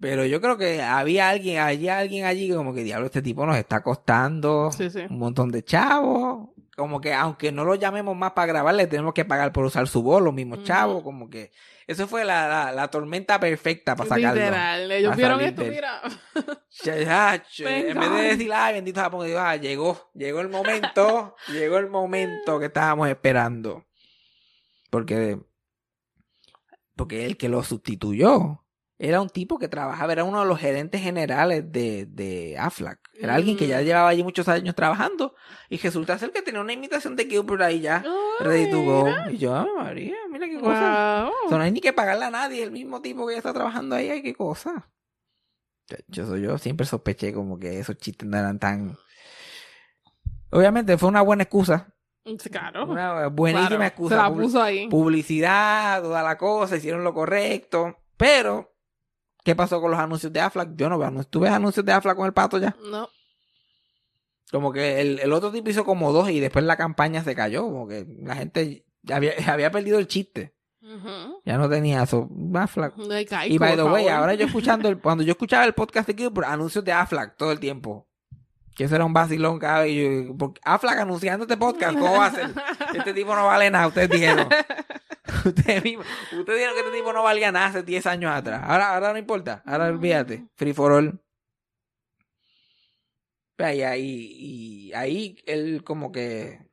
[0.00, 3.44] Pero yo creo que había alguien, había alguien allí que como que diablo, este tipo
[3.44, 5.00] nos está costando Sí, sí.
[5.10, 6.48] un montón de chavos.
[6.74, 9.86] Como que aunque no lo llamemos más para grabar, le tenemos que pagar por usar
[9.86, 11.02] su voz, los mismos chavos.
[11.02, 11.52] Como que
[11.86, 14.40] eso fue la, la, la tormenta perfecta para sacarlo.
[14.40, 14.90] Literal.
[14.90, 16.00] Ellos vieron esto, del- mira.
[16.86, 21.90] En vez de decir, ay, bendito Japón, digo, ah, llegó, llegó el momento, llegó el
[21.90, 23.84] momento que estábamos esperando.
[24.88, 25.38] Porque,
[26.96, 28.59] porque el que lo sustituyó
[29.02, 33.00] era un tipo que trabajaba, era uno de los gerentes generales de, de Aflac.
[33.14, 33.84] Era alguien que ya Mm.
[33.84, 35.34] llevaba allí muchos años trabajando
[35.70, 38.04] y resulta ser que tenía una imitación de Gilbert ahí ya,
[38.40, 39.08] ready to go.
[39.30, 41.22] Y yo, "Ah, María, mira qué cosa.
[41.24, 41.32] Wow.
[41.46, 43.54] O sea, no hay ni que pagarle a nadie, el mismo tipo que ya está
[43.54, 44.90] trabajando ahí, ay, qué cosa.
[46.06, 48.96] Yo, soy yo siempre sospeché como que esos chistes no eran tan...
[50.50, 51.94] Obviamente fue una buena excusa,
[52.26, 52.84] Sí, Claro.
[52.86, 54.14] una buenísima Claro, excusa.
[54.16, 54.88] Se la puso ahí.
[54.88, 57.96] publicidad, toda la cosa, hicieron lo correcto.
[58.18, 58.74] Pero,
[59.44, 60.70] ¿qué pasó con los anuncios de Aflac?
[60.76, 61.30] Yo no veo anuncios.
[61.30, 62.76] ¿Tú ves anuncios de Aflac con el pato ya?
[62.90, 63.08] No.
[64.50, 67.62] Como que el, el otro tipo hizo como dos y después la campaña se cayó.
[67.62, 70.54] Como que la gente había, había perdido el chiste.
[71.44, 72.28] Ya no tenía eso.
[72.54, 72.96] Aflac.
[72.96, 74.20] De Geico, Y by the way, favor.
[74.20, 77.52] ahora yo escuchando, el, cuando yo escuchaba el podcast de Gilbert, anuncios de Aflac todo
[77.52, 78.08] el tiempo.
[78.74, 79.94] Que eso era un vacilón cada vez.
[80.26, 82.50] yo, porque Aflac anunciando este podcast, ¿cómo va a ser?
[82.94, 84.48] Este tipo no vale nada, ustedes dijeron.
[85.44, 88.62] Ustedes, mismos, ustedes dijeron que este tipo no valía nada hace 10 años atrás.
[88.64, 89.62] Ahora, ahora no importa.
[89.66, 90.46] Ahora olvídate.
[90.56, 91.20] Free for all.
[93.58, 96.70] Y ahí, y ahí él como que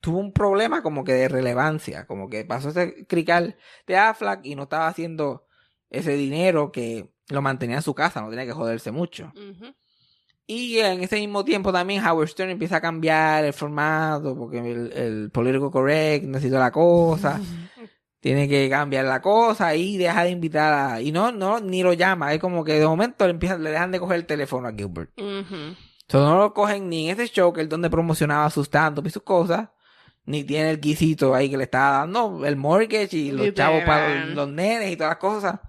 [0.00, 2.06] tuvo un problema como que de relevancia.
[2.06, 3.56] Como que pasó ese crical
[3.86, 5.46] de Aflac y no estaba haciendo
[5.90, 8.20] ese dinero que lo mantenía en su casa.
[8.20, 9.32] No tenía que joderse mucho.
[10.46, 14.92] Y en ese mismo tiempo también Howard Stern empieza a cambiar el formato porque el,
[14.92, 17.40] el political correct necesita la cosa.
[18.24, 21.02] Tiene que cambiar la cosa y deja de invitar a...
[21.02, 22.32] Y no, no, ni lo llama.
[22.32, 25.10] Es como que de momento le, empiezan, le dejan de coger el teléfono a Gilbert.
[25.20, 25.76] Ujú.
[26.08, 29.10] So, no lo cogen ni en ese show que es donde promocionaba sus stand y
[29.10, 29.68] sus cosas.
[30.24, 34.24] Ni tiene el guisito ahí que le estaba dando el mortgage y los chavos para
[34.24, 35.60] los, los nenes y todas las cosas.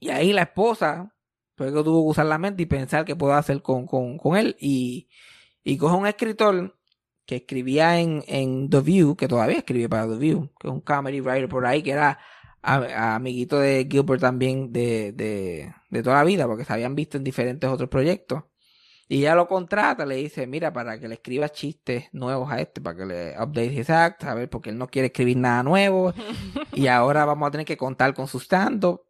[0.00, 1.14] Y ahí la esposa,
[1.54, 4.36] pues que tuvo que usar la mente y pensar qué puedo hacer con, con, con
[4.36, 4.56] él.
[4.58, 5.08] Y,
[5.62, 6.76] y coge un escritor
[7.30, 10.80] que escribía en, en The View, que todavía escribe para The View, que es un
[10.80, 12.18] comedy writer por ahí, que era
[12.60, 16.96] a- a- amiguito de Gilbert también de, de, de toda la vida, porque se habían
[16.96, 18.42] visto en diferentes otros proyectos.
[19.08, 22.80] Y ella lo contrata, le dice, mira, para que le escriba chistes nuevos a este,
[22.80, 26.12] para que le update his act, a ver, porque él no quiere escribir nada nuevo.
[26.74, 29.02] y ahora vamos a tener que contar con su stand-up.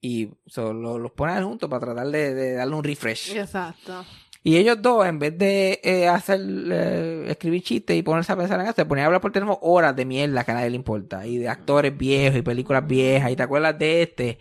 [0.00, 3.34] Y so, lo- los ponen juntos para tratar de, de darle un refresh.
[3.36, 4.04] Exacto.
[4.46, 8.60] Y ellos dos, en vez de eh, hacer, eh, escribir chistes y ponerse a pensar
[8.60, 10.76] en eso, se ponían a hablar por teléfono horas de mierda que a nadie le
[10.76, 11.26] importa.
[11.26, 13.32] Y de actores viejos y películas viejas.
[13.32, 14.38] Y te acuerdas de este.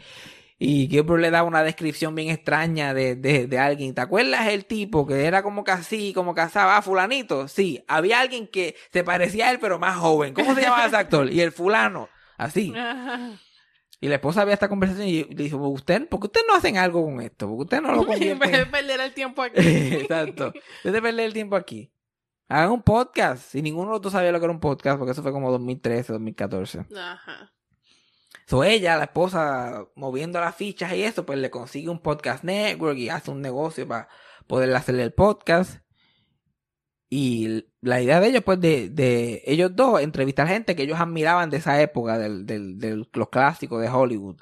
[0.59, 3.95] Y Gilbert le daba una descripción bien extraña de, de, de alguien.
[3.95, 6.77] ¿Te acuerdas el tipo que era como que así, como casaba?
[6.77, 7.47] Ah, fulanito.
[7.47, 10.35] Sí, había alguien que se parecía a él, pero más joven.
[10.35, 11.33] ¿Cómo se llamaba ese actor?
[11.33, 12.09] Y el fulano.
[12.37, 12.71] Así.
[14.01, 16.77] Y la esposa había esta conversación y le dijo, ¿usted, ¿por qué ustedes no hacen
[16.77, 17.47] algo con esto?
[17.47, 18.71] ¿Por qué ustedes no lo En vez de convierten?
[18.71, 19.61] perder el tiempo aquí.
[19.61, 20.47] Exacto.
[20.47, 21.91] En vez de perder el tiempo aquí.
[22.47, 23.43] Hagan un podcast.
[23.51, 25.49] Si ninguno de los dos sabía lo que era un podcast, porque eso fue como
[25.51, 26.85] 2013, 2014.
[26.95, 27.51] Ajá.
[28.47, 32.97] So ella, la esposa, moviendo las fichas y eso, pues le consigue un podcast network
[32.97, 34.07] y hace un negocio para
[34.45, 35.79] poder hacerle el podcast.
[37.09, 41.49] Y la idea de ellos, pues, de, de ellos dos, entrevistar gente que ellos admiraban
[41.49, 44.37] de esa época, del, del, de los clásicos de Hollywood.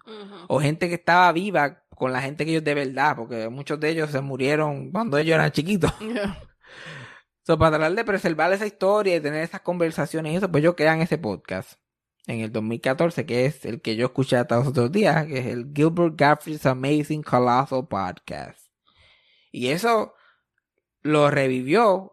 [0.48, 3.90] O gente que estaba viva con la gente que ellos de verdad, porque muchos de
[3.90, 5.92] ellos se murieron cuando ellos eran chiquitos.
[6.04, 6.40] Yeah.
[7.46, 10.76] So, para tratar de preservar esa historia y tener esas conversaciones y eso, pues ellos
[10.78, 11.74] crean ese podcast
[12.26, 15.46] en el 2014, que es el que yo escuché hasta los otros días, que es
[15.48, 18.60] el Gilbert Gottfried's Amazing Colossal Podcast.
[19.52, 20.14] Y eso
[21.02, 22.13] lo revivió.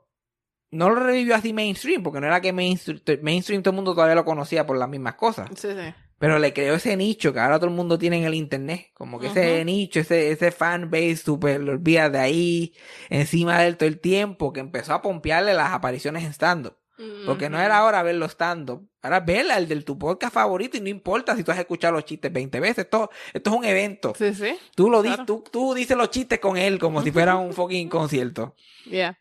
[0.71, 4.15] No lo revivió así mainstream, porque no era que mainstream, mainstream todo el mundo todavía
[4.15, 5.49] lo conocía por las mismas cosas.
[5.57, 5.95] Sí, sí.
[6.19, 8.89] Pero le creó ese nicho que ahora todo el mundo tiene en el internet.
[8.95, 12.75] Como que ese nicho, ese, ese fan base super, lo olvida de ahí,
[13.09, 16.77] encima de él todo el tiempo, que empezó a pompearle las apariciones en stand-up.
[17.25, 20.91] Porque no era ahora verlo stand-up, ahora verla, el de tu podcast favorito, y no
[20.91, 24.13] importa si tú has escuchado los chistes 20 veces, esto, esto es un evento.
[24.19, 24.55] Sí, sí.
[24.75, 27.89] Tú lo di- tú, tú dices los chistes con él como si fuera un fucking
[27.89, 28.55] concierto.
[28.85, 29.19] Yeah.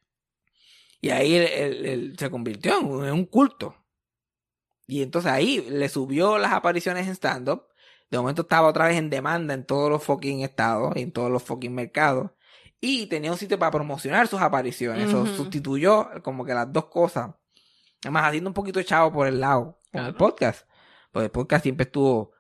[1.02, 3.76] Y ahí él, él- él se convirtió en un, en un culto.
[4.88, 7.64] Y entonces ahí le subió las apariciones en stand-up.
[8.10, 11.30] De momento estaba otra vez en demanda en todos los fucking estados y en todos
[11.32, 12.32] los fucking mercados.
[12.82, 15.14] Y tenía un sitio para promocionar sus apariciones.
[15.14, 15.36] O Ujú.
[15.36, 17.32] sustituyó como que las dos cosas.
[18.04, 20.68] Además, haciendo un poquito chavo por el lado con el podcast.
[21.12, 22.32] Pues el podcast siempre estuvo,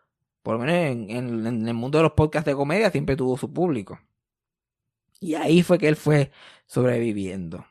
[0.41, 3.37] por lo menos en, en- en el mundo de los podcasts de comedia, siempre tuvo
[3.37, 3.99] su público.
[5.19, 6.31] Y ahí fue que él fue
[6.65, 7.65] sobreviviendo.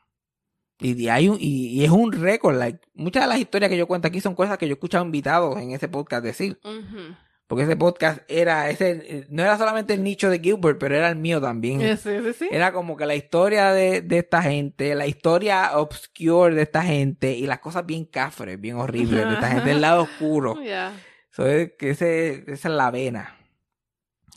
[0.79, 2.55] Y, un- y, y es un récord.
[2.57, 5.03] like, muchas de las historias que yo cuento aquí son cosas que yo he escuchado
[5.05, 6.59] invitados en ese podcast decir.
[6.63, 7.15] Ujú.
[7.47, 11.15] Porque ese podcast era, ese, no era solamente el nicho de Gilbert, pero era el
[11.15, 11.81] mío también.
[11.81, 12.47] Eh, Sí, sí, sí.
[12.51, 17.33] Era como que la historia de, de esta gente, la historia obscure de esta gente
[17.33, 20.55] y las cosas bien cafres, bien horribles de esta gente, del lado oscuro.
[20.63, 20.93] Yeah.
[21.31, 23.35] So, es que ese, esa es la vena.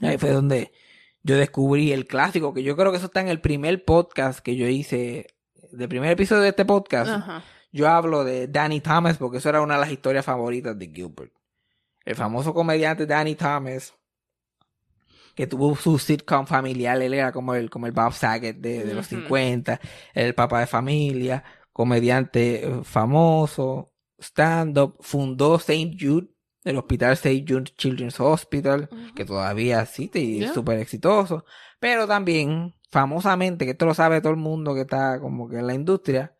[0.00, 0.72] Ahí fue donde
[1.22, 4.56] yo descubrí el clásico, que yo creo que eso está en el primer podcast que
[4.56, 5.26] yo hice,
[5.72, 7.10] del primer episodio de este podcast.
[7.10, 7.42] Ajá.
[7.72, 11.32] Yo hablo de Danny Thomas porque eso era una de las historias favoritas de Gilbert.
[12.04, 13.94] El famoso comediante Danny Thomas,
[15.34, 18.94] que tuvo su sitcom familiar, él era como el, como el Bob Saget de, de
[18.94, 19.22] los Ujú.
[19.22, 19.80] 50,
[20.12, 21.42] el papá de familia,
[21.72, 25.96] comediante eh, famoso, stand-up, fundó St.
[25.98, 26.28] Jude,
[26.64, 27.44] el hospital St.
[27.48, 31.44] Jude Children's Hospital, que todavía existe y es súper exitoso,
[31.80, 35.66] pero también, famosamente, que esto lo sabe todo el mundo que está como que en
[35.66, 36.34] la industria,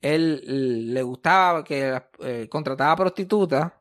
[0.00, 3.72] él le gustaba que eh, contrataba prostitutas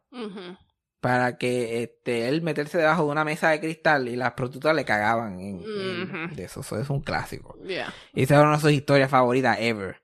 [0.99, 4.83] para que este, él meterse debajo de una mesa de cristal y las prostitutas le
[4.83, 6.59] cagaban en, de eso.
[6.59, 7.57] Eso es un clásico.
[7.65, 7.93] Yeah.
[8.13, 10.01] Y esa era una de sus historias favoritas ever.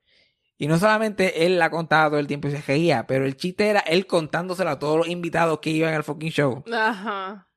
[0.57, 3.67] Y no solamente él la contaba todo el tiempo y se reía, pero el chiste
[3.67, 6.63] era él contándoselo a todos los invitados que iban al fucking show.
[6.73, 7.48] Ajá.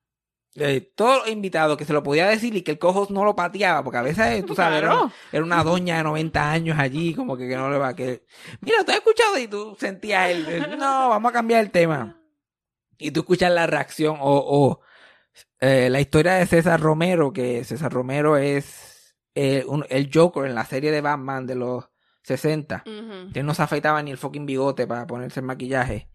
[0.57, 3.34] Eh, todos los invitados que se lo podía decir y que el cojo no lo
[3.34, 5.12] pateaba, porque a veces, tú sabes, era, Claro.
[5.32, 8.26] era una doña de 90 años allí, como que, que no le va a que.
[8.61, 12.20] Mira, tú has escuchado y tú sentías el, el, no, vamos a cambiar el tema.
[12.98, 14.80] Y tú escuchas la reacción o, o
[15.61, 20.55] eh, la historia de César Romero, que César Romero es eh, un- el Joker en
[20.55, 21.88] la serie de Batman de los
[22.24, 22.84] 60.
[22.86, 23.32] Ujú.
[23.32, 26.11] Que él no se afeitaba ni el fucking bigote para ponerse el maquillaje.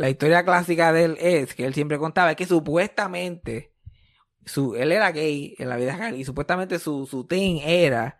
[0.00, 3.74] La historia clásica de él es que él siempre contaba que supuestamente
[4.46, 8.18] su, él era gay en la vida real y supuestamente su, su thing era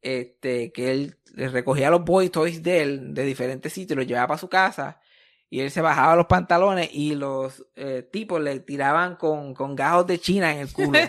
[0.00, 4.28] este, que él le recogía los boy toys de él de diferentes sitios, los llevaba
[4.28, 5.02] para su casa
[5.50, 10.06] y él se bajaba los pantalones y los eh, tipos le tiraban con, con gajos
[10.06, 10.98] de China en el culo.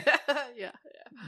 [0.57, 0.73] Yeah.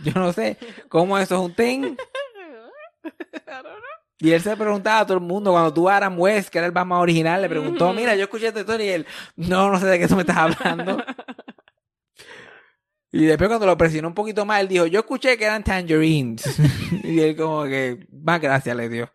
[0.04, 0.58] Yo no sé
[0.89, 1.84] cómo eso es un thing.
[3.06, 3.08] I
[3.48, 3.91] don't know.
[4.22, 6.68] Y él se preguntaba a todo el mundo, cuando tú a Adam West, que era
[6.68, 9.88] el Batman original, le preguntó, mira, yo escuché esta historia y él, no, no sé
[9.88, 11.04] de qué tú me estás hablando.
[13.12, 16.44] y después cuando lo presionó un poquito más, él dijo, yo escuché que eran tangerines.
[17.04, 19.12] y él como que, más gracias le dio.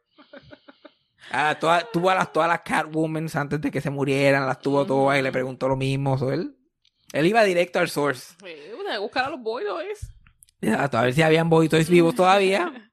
[1.30, 4.84] Ah, toda- tuvo a las, todas las Catwoman antes de que se murieran, las tuvo
[4.86, 6.18] todas y le preguntó lo mismo.
[6.18, 6.56] So, él,
[7.12, 8.34] él iba directo al source.
[8.76, 10.10] Una de buscar a los boys.
[10.60, 12.72] Ya, a ver si habían boy toys vivos todavía.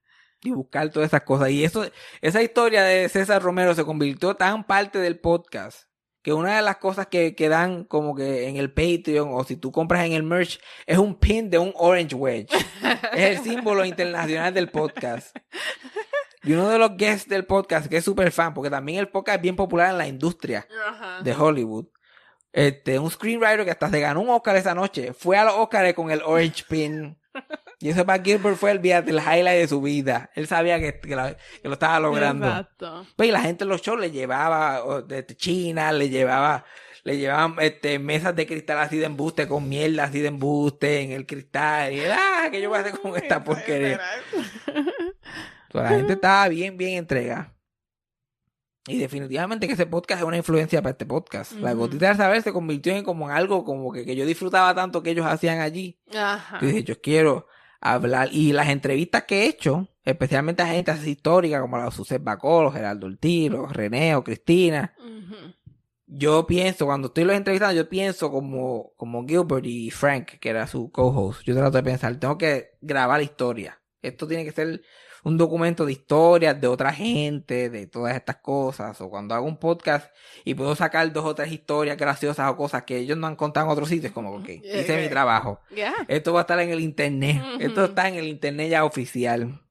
[0.44, 1.50] y buscar todas esas cosas.
[1.50, 1.86] Y eso,
[2.22, 5.88] esa historia de César Romero se convirtió tan parte del podcast
[6.22, 9.58] que una de las cosas que, que dan como que en el Patreon o si
[9.58, 12.54] tú compras en el merch es un pin de un Orange Wedge.
[13.14, 15.36] es el símbolo internacional del podcast.
[16.44, 19.38] Y uno de los guests del podcast, que es súper fan, porque también el podcast
[19.38, 21.22] es bien popular en la industria Ajá.
[21.22, 21.88] de Hollywood.
[22.52, 25.14] Este, un screenwriter que hasta se ganó un Oscar esa noche.
[25.14, 27.18] Fue a los Oscars con el Orange Pin.
[27.84, 30.30] Y eso para Gilbert fue el, highlight de su vida.
[30.36, 32.48] Él sabía que, que la- que lo estaba logrando.
[32.48, 33.06] Exacto.
[33.18, 36.64] Pues, y la gente en los shows le llevaba de China, le llevaba,
[37.04, 41.12] le llevaban este, mesas de cristal así de embuste con mierda así de embuste en
[41.12, 41.92] el cristal.
[41.92, 44.00] Y él, ah, ¿qué yo voy a hacer con esta porquería?
[45.70, 47.54] Pues, la gente estaba bien, bien entregada.
[48.88, 51.52] Y definitivamente que ese podcast es una influencia para este podcast.
[51.54, 54.74] La gotita del saber se convirtió en como en algo como que, que yo disfrutaba
[54.74, 56.00] tanto que ellos hacían allí.
[56.16, 56.60] Ajá.
[56.60, 57.48] Que dije, yo quiero
[57.84, 58.30] hablar.
[58.32, 62.72] Y las entrevistas que he hecho, especialmente a gente así histórica como la Suset Bacolo,
[62.72, 64.94] Geraldo Ortiz, René o Cristina,
[66.08, 70.68] yo pienso, cuando estoy los entrevistando, yo pienso como, como Gilbert y Frank, que era
[70.68, 71.42] su co-host.
[71.44, 73.82] Yo trato de pensar, tengo que grabar historia.
[74.02, 74.82] Esto tiene que ser
[75.24, 79.00] un documento de historias de otra gente, de todas estas cosas.
[79.02, 80.14] O cuando hago un podcast
[80.44, 83.68] y puedo sacar dos o tres historias graciosas o cosas que ellos no han contado
[83.68, 85.62] en otros sitios, como, ok, hice mi trabajo.
[85.74, 85.94] Yeah.
[86.08, 87.42] Esto va a estar en el internet.
[87.60, 89.62] Esto está en el internet ya oficial.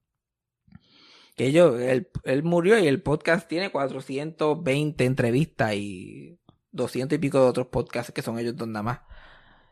[1.35, 6.39] Que yo, él, él murió y el podcast tiene 420 entrevistas y
[6.71, 8.99] 200 y pico de otros podcasts que son ellos dos nada más.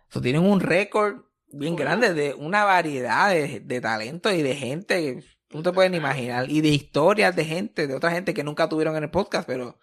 [0.09, 1.21] So, tienen un récord
[1.51, 5.23] bien grande de una variedad de, de talentos y de gente
[5.53, 6.49] no te puedes ni imaginar.
[6.49, 9.79] Y de historias de gente, de otra gente que nunca tuvieron en el podcast, pero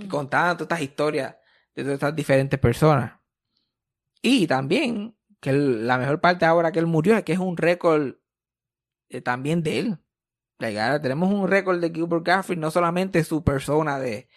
[0.00, 1.36] que contaban todas estas historias
[1.74, 3.12] de todas estas diferentes personas.
[4.20, 8.14] Y también, que la mejor parte ahora que él murió es que es un récord
[9.08, 9.98] eh, también de él.
[10.58, 14.28] Like, ahora tenemos un récord de Gilbert Gottfried, no solamente su persona de,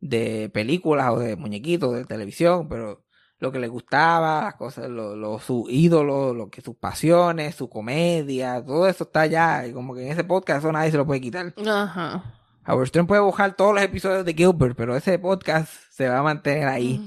[0.00, 3.04] de películas o de muñequitos de televisión, pero
[3.40, 7.68] lo que le gustaba, las cosas, lo, lo- su ídolo, lo que sus pasiones, su
[7.70, 9.66] comedia, todo eso está allá.
[9.66, 11.54] Y como que en ese podcast eso nadie se lo puede quitar.
[11.66, 12.34] Ajá.
[12.66, 16.22] Howard Stern puede buscar todos los episodios de Gilbert, pero ese podcast se va a
[16.22, 17.00] mantener ahí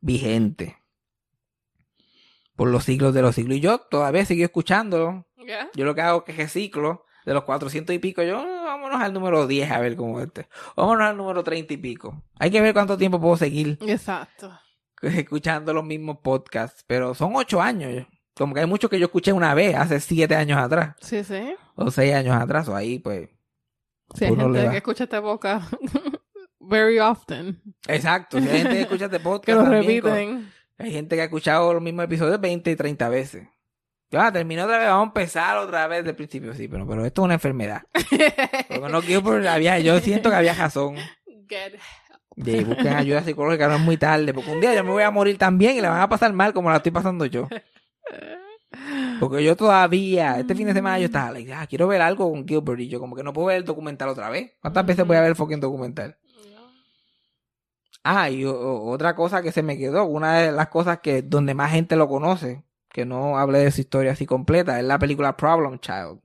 [0.00, 0.76] vigente
[2.56, 3.56] por los siglos de los siglos.
[3.56, 5.26] Y yo todavía sigo escuchándolo.
[5.44, 5.70] Yeah.
[5.74, 8.22] Yo lo que hago es que reciclo de los 400 y pico.
[8.22, 10.48] Yo, "Ah, vámonos al número 10 a ver cómo este.
[10.76, 12.22] Vámonos al número 30 y pico.
[12.38, 14.52] Hay que ver cuánto tiempo puedo seguir Exacto.
[15.18, 16.84] escuchando los mismos podcasts.
[16.86, 18.06] Pero son ocho años.
[18.36, 21.54] Como que hay muchos que yo escuché una vez, hace siete años atrás, Sí, sí.
[21.74, 23.28] o seis años atrás, o ahí pues...
[24.14, 25.68] Sí, hay gente que escucha esta boca
[26.60, 27.60] very often.
[27.88, 30.52] Exacto, si hay gente que escucha este podcast Que lo también, con- repiten.
[30.78, 33.48] Hay gente que ha escuchado los mismos episodios 20 y 30 veces.
[34.10, 37.22] Ya, terminó otra vez, vamos a empezar otra vez del principio, sí, pero, pero esto
[37.22, 37.82] es una enfermedad.
[37.92, 40.94] Porque no quiero, pero había, yo siento que había razón
[41.48, 41.74] Get
[42.38, 45.10] de busquen ayuda psicológica, no es muy tarde, porque un día yo me voy a
[45.10, 47.48] morir también y la van a pasar mal como la estoy pasando yo.
[49.18, 52.46] Porque yo todavía, este fin de semana yo estaba, like, ah, quiero ver algo con
[52.46, 54.52] Gilbert y yo como que no puedo ver el documental otra vez.
[54.60, 56.16] ¿Cuántas veces voy a ver el fucking documental?
[58.04, 61.72] Ah, y otra cosa que se me quedó, una de las cosas que donde más
[61.72, 65.78] gente lo conoce, que no hablé de su historia así completa, es la película Problem
[65.78, 66.20] Child.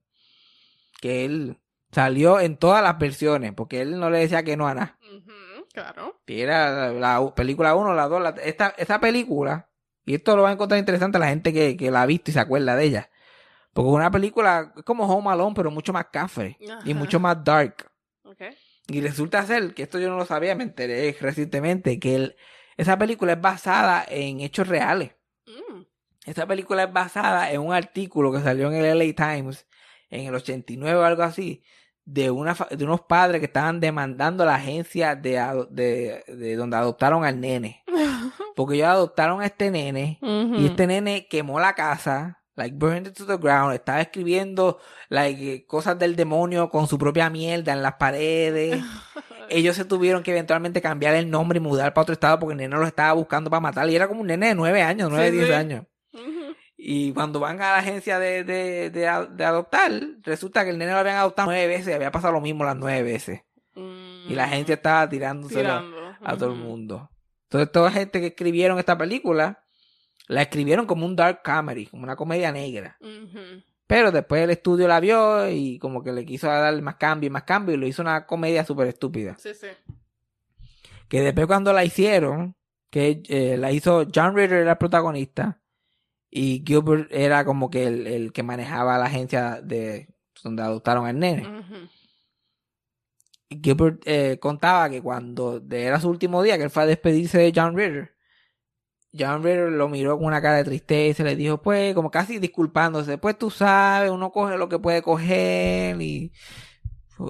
[1.02, 1.58] Que él
[1.92, 4.98] salió en todas las versiones, porque él no le decía que no a nada.
[5.02, 5.32] Ujú,
[5.74, 6.22] Claro.
[6.28, 9.70] Y era la, la película 1, la 2, la, esta, esta película,
[10.06, 12.34] y esto lo va a encontrar interesante la gente que, que la ha visto y
[12.34, 13.10] se acuerda de ella.
[13.74, 17.44] Porque es una película es como Home Alone, pero mucho más cafre y mucho más
[17.44, 17.90] dark.
[18.24, 18.56] Okay.
[18.88, 22.36] Y resulta ser, que esto yo no lo sabía, me enteré recientemente, que el-
[22.78, 25.12] esa película es basada en hechos reales.
[25.48, 25.82] Mm.
[26.26, 29.68] Esta película es basada en un artículo que salió en el LA Times
[30.10, 31.64] en el 89 o algo así,
[32.06, 36.78] de, una, de unos padres que estaban demandando a la agencia de, de, de donde
[36.78, 37.84] adoptaron al nene.
[38.56, 43.18] Porque ellos adoptaron a este nene y este nene quemó la casa, like burned it
[43.18, 44.80] to the ground, estaba escribiendo
[45.10, 48.84] like cosas del demonio con su propia mierda en las paredes.
[49.50, 52.58] Ellos se tuvieron que eventualmente cambiar el nombre y mudar para otro estado porque el
[52.60, 53.90] nene los estaba buscando para matar.
[53.90, 55.54] Y era como un nene de 9 años, 9, Sí, 10 sí.
[55.54, 55.86] años.
[56.86, 59.90] Y cuando van a la agencia de, de, de, adoptar,
[60.22, 62.76] resulta que el nene lo habían adoptado nueve veces y había pasado lo mismo las
[62.76, 63.42] nueve veces.
[63.74, 66.14] Y la agencia estaba tirándose Tirando.
[66.22, 67.10] a todo el mundo.
[67.44, 69.64] Entonces, toda la gente que escribieron esta película,
[70.28, 72.98] la escribieron como un dark comedy, como una comedia negra.
[73.88, 77.32] Pero después el estudio la vio y como que le quiso dar más cambio y
[77.32, 79.38] más cambio y lo hizo una comedia súper estúpida.
[79.40, 79.68] Sí, sí.
[81.08, 82.58] Que después cuando la hicieron,
[82.90, 85.63] que eh, la hizo John Ritter era el protagonista
[86.36, 90.08] y Gilbert era como que el, el que manejaba la agencia de
[90.44, 91.44] donde adoptaron al nene.
[93.50, 96.86] Y Gilbert eh, contaba que cuando de- era su último día, que él fue a
[96.88, 98.12] despedirse de John Ritter,
[99.18, 102.40] John Ritter lo miró con una cara de tristeza y le dijo, pues, como casi
[102.40, 106.32] disculpándose, pues tú sabes, uno coge lo que puede coger y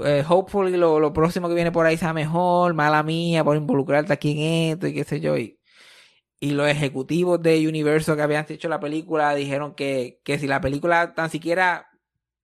[0.05, 4.13] eh, hopefully lo, lo próximo que viene por ahí sea mejor, mala mía por involucrarte
[4.13, 5.37] aquí en esto y qué sé yo.
[5.37, 5.59] Y,
[6.43, 10.59] y los ejecutivos de Universo que habían hecho la película dijeron que, que si la
[10.59, 11.87] película tan siquiera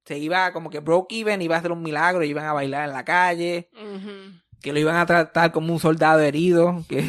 [0.06, 2.94] se iba como que broke even, iba a ser un milagro, iban a bailar en
[2.94, 3.70] la calle
[4.62, 7.04] que lo iban a tratar como un soldado herido, que,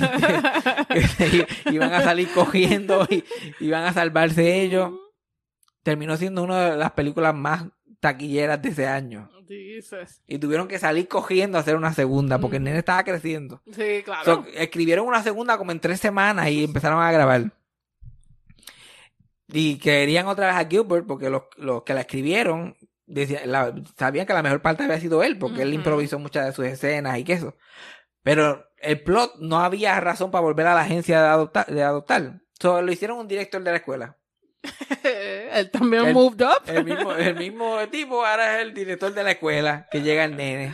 [0.88, 3.24] que se iban a salir cogiendo y
[3.60, 4.90] iban a salvarse ellos.
[5.84, 7.66] Terminó siendo una de las películas más
[8.00, 9.30] taquilleras de ese año.
[10.26, 13.62] Y tuvieron que salir cogiendo a hacer una segunda porque el nene estaba creciendo.
[13.72, 14.24] Sí, claro.
[14.24, 17.52] So, escribieron una segunda como en tres semanas y empezaron a grabar.
[19.48, 22.76] Y querían otra vez a Gilbert porque los, los que la escribieron
[23.06, 26.52] decía- la- sabían que la mejor parte había sido él porque él improvisó muchas de
[26.52, 27.56] sus escenas y que eso.
[28.22, 31.66] Pero el plot no había razón para volver a la agencia de adoptar.
[31.66, 32.40] De adoptar.
[32.60, 34.16] So, lo hicieron un director de la escuela.
[35.52, 36.62] Él también El- moved up.
[36.66, 40.36] El mismo, el mismo tipo ahora es el director de la escuela que llega el
[40.36, 40.72] nene.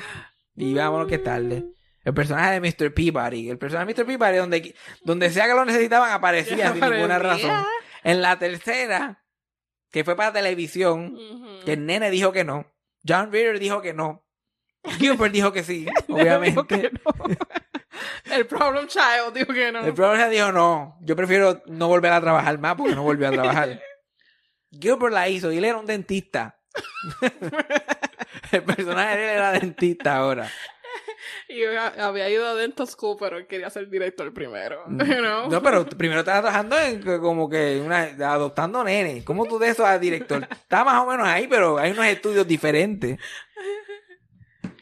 [0.56, 1.64] Y vámonos que es tarde.
[2.04, 2.94] El personaje de Mr.
[2.94, 3.50] Peabody.
[3.50, 4.06] El personaje de Mr.
[4.06, 7.64] Peabody, donde, donde sea que lo necesitaban, aparecía sin ninguna razón.
[8.04, 9.24] En la tercera,
[9.90, 11.16] que fue para televisión,
[11.64, 12.72] que el nene dijo que no.
[13.06, 14.25] John Ritter dijo que no.
[14.98, 16.66] Gilbert dijo que sí, Dijo obviamente.
[16.66, 17.36] que no.
[18.36, 19.84] El problem child dijo que no.
[19.84, 20.98] El profesor dijo no.
[21.00, 23.80] Yo prefiero no volver a trabajar más porque no volvió a trabajar.
[24.70, 26.58] Gilbert la hizo y él era un dentista.
[28.52, 30.50] el personaje de él era dentista ahora.
[31.48, 34.84] Y yo había ido a Dental School, pero él quería ser director primero.
[34.88, 35.46] You know?
[35.46, 35.50] Mm.
[35.50, 39.24] No, pero primero estaba trabajando en como que una, adoptando nenes.
[39.24, 40.46] ¿Cómo tú de eso a director?
[40.50, 43.18] Está más o menos ahí, pero hay unos estudios diferentes.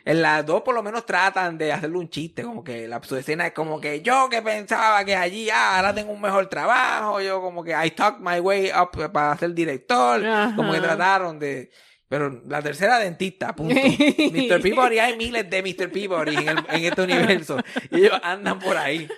[0.06, 3.16] En las dos por lo menos tratan de hacerle un chiste, como que la su
[3.16, 7.20] escena es como que yo que pensaba que allí ah, ahora tengo un mejor trabajo,
[7.22, 10.54] yo como que I talked my way up para ser director, Ajá.
[10.56, 11.70] como que trataron de
[12.06, 13.74] pero la tercera dentista, punto.
[13.74, 14.60] Mr.
[14.60, 15.90] Peabody, hay miles de Mr.
[15.90, 17.56] Peabody en, el- en este universo.
[17.90, 19.08] Y ellos andan por ahí.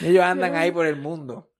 [0.00, 1.52] Ellos andan ahí por el mundo.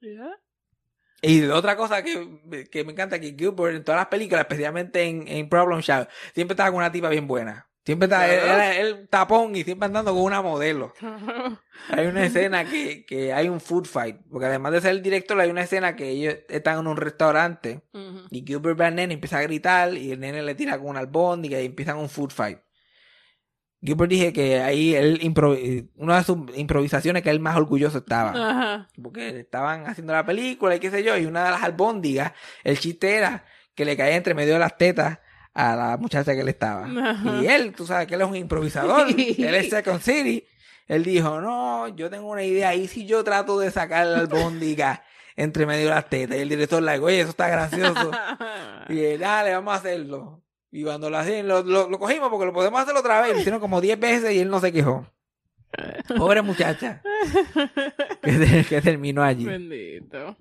[1.20, 5.28] Y otra cosa que, que me encanta que Gilbert en todas las películas, especialmente en,
[5.28, 7.68] en Problem Child, siempre estaba con una tipa bien buena.
[7.84, 8.62] Siempre está Claro.
[8.62, 10.92] él, él tapón y siempre andando con una modelo.
[11.88, 14.18] Hay una escena que, que hay un food fight.
[14.30, 17.82] Porque además de ser el director, hay una escena que ellos están en un restaurante
[18.30, 20.88] y Gilbert ve al nene y empieza a gritar y el nene le tira con
[20.88, 22.60] una albóndiga y empiezan un food fight.
[23.80, 25.18] Gilbert dije que ahí él
[25.96, 28.30] una de sus improvisaciones que él más orgulloso estaba.
[28.30, 28.88] Ajá.
[29.02, 32.78] Porque estaban haciendo la película y qué sé yo, y una de las albóndigas, el
[32.78, 35.18] chiste era que le caía entre medio de las tetas
[35.54, 36.86] a la muchacha que le estaba.
[36.86, 37.42] Ajá.
[37.42, 40.44] Y él, tú sabes que él es un improvisador, él es Second City.
[40.88, 45.04] Él dijo, no, yo tengo una idea, y si yo trato de sacar la albóndiga
[45.36, 48.10] entre medio de las tetas, y el director le dijo, oye, eso está gracioso.
[48.88, 50.42] y él, dale, vamos a hacerlo.
[50.70, 53.34] Y cuando lo hacían, lo, lo, lo cogimos porque lo podemos hacer otra vez.
[53.34, 55.06] Lo hicieron como 10 veces y él no se quejó.
[56.16, 57.02] Pobre muchacha.
[58.22, 59.44] que, que terminó allí.
[59.44, 60.36] Bendito.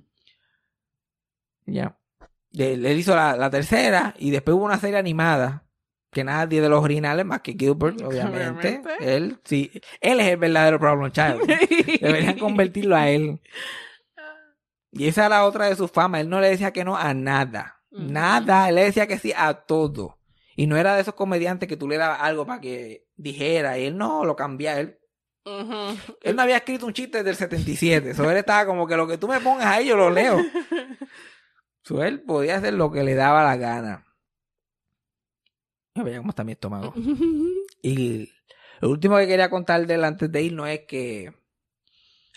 [1.65, 1.97] Ya.
[2.57, 5.63] Él, hizo la, la tercera y después hubo una serie animada
[6.11, 8.81] que nadie de los originales más que Gilbert, obviamente.
[8.83, 9.15] Obviamente.
[9.15, 9.71] Él sí,
[10.01, 11.41] él es el verdadero problem child.
[12.01, 13.39] Deberían convertirlo a él.
[14.91, 16.21] Y esa era otra de sus famas.
[16.21, 17.81] Él no le decía que no a nada.
[17.91, 18.67] Nada.
[18.67, 20.19] Él le decía que sí a todo.
[20.57, 23.79] Y no era de esos comediantes que tú le dabas algo para que dijera.
[23.79, 24.81] Y él no lo cambiaba.
[24.81, 24.99] Él,
[25.45, 28.13] él no había escrito un chiste del 77.
[28.13, 30.37] So, él estaba como que lo que tú me pongas ahí, yo lo leo.
[31.83, 34.05] So, él podía hacer lo que le daba la gana.
[35.95, 36.93] Ya veía cómo está mi estómago.
[37.83, 38.31] Y
[38.79, 41.33] lo último que quería contar de él antes de irnos es que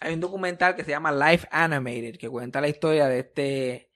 [0.00, 3.90] hay un documental que se llama Life Animated, que cuenta la historia de este,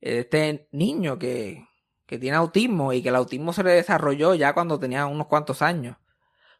[0.00, 1.66] de este niño que,
[2.06, 5.62] que tiene autismo y que el autismo se le desarrolló ya cuando tenía unos cuantos
[5.62, 5.96] años.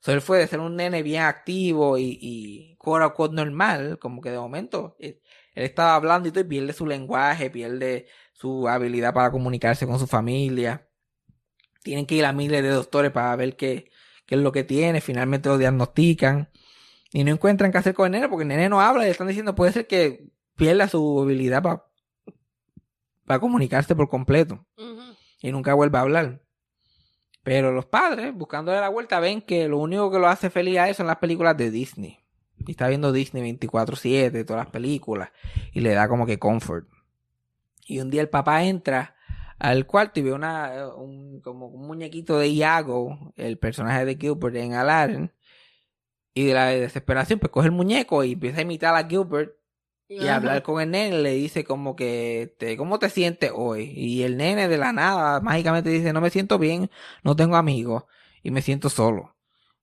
[0.01, 4.31] So, él fue de ser un nene bien activo y, y quote normal, como que
[4.31, 5.23] de momento eh,
[5.55, 9.99] él estaba hablando y todo y pierde su lenguaje, pierde su habilidad para comunicarse con
[9.99, 10.89] su familia.
[11.83, 13.91] Tienen que ir a miles de doctores para ver qué,
[14.27, 16.51] qué es lo que tiene, finalmente lo diagnostican
[17.13, 19.13] y no encuentran qué hacer con el nene porque el nene no habla y le
[19.13, 21.85] están diciendo puede ser que pierda su habilidad para
[23.27, 24.67] para comunicarse por completo
[25.41, 26.43] y nunca vuelva a hablar.
[27.43, 30.89] Pero los padres, buscándole la vuelta, ven que lo único que lo hace feliz a
[30.89, 32.21] él son las películas de Disney.
[32.67, 35.31] Y está viendo Disney 24-7, todas las películas,
[35.73, 36.89] y le da como que comfort.
[37.87, 39.17] Y un día el papá entra
[39.59, 44.57] al cuarto y ve una, un, como un muñequito de Iago, el personaje de Gilbert
[44.57, 45.33] en Aladdin.
[46.35, 49.55] Y de la desesperación, pues coge el muñeco y empieza a imitar a Gilbert
[50.09, 50.37] y Ajá.
[50.37, 53.93] hablar con el nene le dice como que te, ¿cómo te sientes hoy?
[53.97, 56.91] Y el nene de la nada mágicamente dice no me siento bien,
[57.23, 58.05] no tengo amigos
[58.43, 59.35] y me siento solo.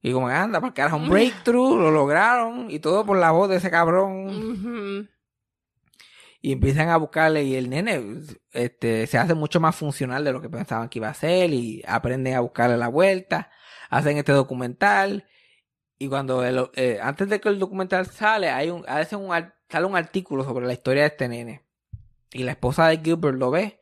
[0.03, 3.57] Y como anda, porque era un breakthrough, lo lograron y todo por la voz de
[3.57, 5.09] ese cabrón.
[6.43, 8.03] Y empiezan a buscarle y el nene
[8.51, 11.83] este, se hace mucho más funcional de lo que pensaban que iba a ser y
[11.87, 13.51] aprenden a buscarle la vuelta,
[13.89, 15.27] hacen este documental
[15.99, 19.29] y cuando el- eh, antes de que el documental sale hay un, hacen un
[19.69, 21.61] sale un artículo sobre la historia de este nene
[22.33, 23.79] y la esposa de Gilbert lo ve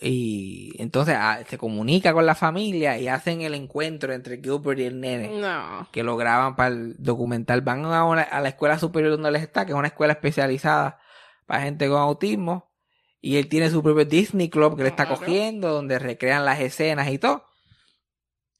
[0.00, 4.84] y entonces ah, se comunica con la familia y hacen el encuentro entre Gilbert y
[4.84, 5.88] el nene No.
[5.92, 7.60] que lo graban para el documental.
[7.60, 10.98] Van a, una- a la escuela superior donde él está, que es una escuela especializada
[11.46, 12.72] para gente con autismo.
[13.20, 17.08] Y él tiene su propio Disney Club que le está cogiendo, donde recrean las escenas
[17.10, 17.44] y todo.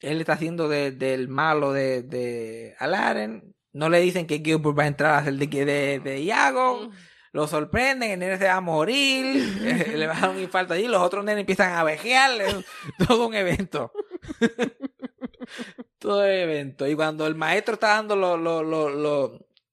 [0.00, 3.54] Él está haciendo de- del malo de, de Aladdin.
[3.72, 6.90] No le dicen que Gilbert va a entrar a hacer de, de, de Iago.
[7.32, 9.24] Lo sorprenden, el nene se va a morir.
[9.96, 10.86] le va a dar un infarto allí.
[10.86, 12.44] Los otros nenes empiezan a vejearle.
[13.06, 13.92] Todo un evento.
[15.98, 16.86] todo el evento.
[16.86, 19.30] Y cuando el maestro está dando los, los, los, los,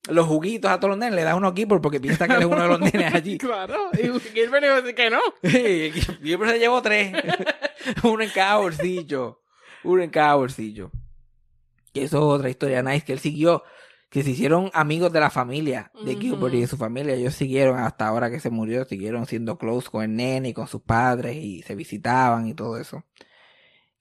[0.10, 2.41] los juguitos a todos los nenes, le da uno a Gilbert porque piensa que él
[2.41, 3.38] es uno de los nenes allí.
[3.38, 3.89] Claro.
[3.93, 5.20] Y Gilbert decir que no.
[6.24, 7.14] Gilbert se llevó tres.
[8.04, 9.41] uno en cada bolsillo.
[9.84, 10.91] Uno en cada bolsillo.
[11.93, 13.64] Y eso es otra historia nice que él siguió.
[14.10, 16.16] Que se hicieron amigos de la familia de.
[16.16, 17.14] Gilbert y de su familia.
[17.14, 18.84] Ellos siguieron hasta ahora que se murió.
[18.86, 21.38] Siguieron siendo close con el nene y con sus padres.
[21.38, 23.06] Y se visitaban y todo eso.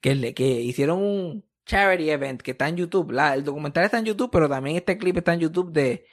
[0.01, 3.11] Que, le, que hicieron un charity event que está en YouTube.
[3.11, 6.05] El documental está en YouTube, pero también este clip está en YouTube de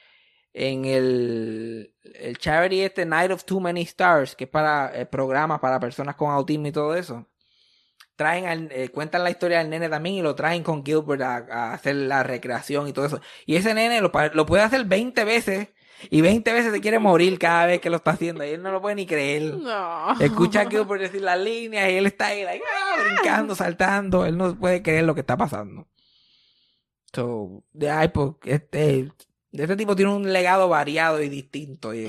[0.54, 5.60] en el, el charity este Night of Too Many Stars, que es para eh, programas
[5.60, 7.26] para personas con autismo y todo eso.
[8.16, 11.94] Traen eh, cuentan la historia del nene también y lo traen con Gilbert a, hacer
[11.94, 13.20] la recreación y todo eso.
[13.46, 14.10] Y ese nene lo
[14.46, 15.68] puede hacer 20 veces
[16.10, 18.70] y 20 veces se quiere morir cada vez que lo está haciendo y él no
[18.72, 19.56] lo puede ni creer.
[19.56, 20.18] No.
[20.20, 24.24] Escucha a Gilbert decir las líneas y él está ahí like, ah, brincando, saltando.
[24.24, 25.88] Él no puede creer lo que está pasando.
[27.12, 29.10] So, de ahí, pues, este,
[29.52, 32.02] este tipo tiene un legado variado y distinto y-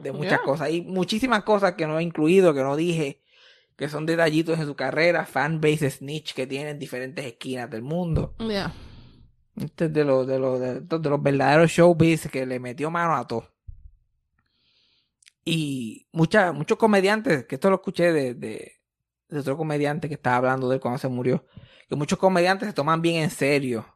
[0.00, 0.42] de muchas Yeah.
[0.42, 0.70] cosas.
[0.70, 3.22] Y muchísimas cosas que no he incluido, que no dije,
[3.76, 8.34] que son detallitos en su carrera, fanbase snitch que tiene en diferentes esquinas del mundo.
[8.40, 8.72] Ya.
[9.56, 13.14] Este es de los, de los, de, de los verdaderos showbiz que le metió mano
[13.16, 13.52] a todo.
[15.44, 18.72] Y mucha, muchos comediantes, que esto lo escuché de, de,
[19.28, 21.46] de otro comediante que estaba hablando de él cuando se murió,
[21.88, 23.86] que muchos comediantes se toman bien en serio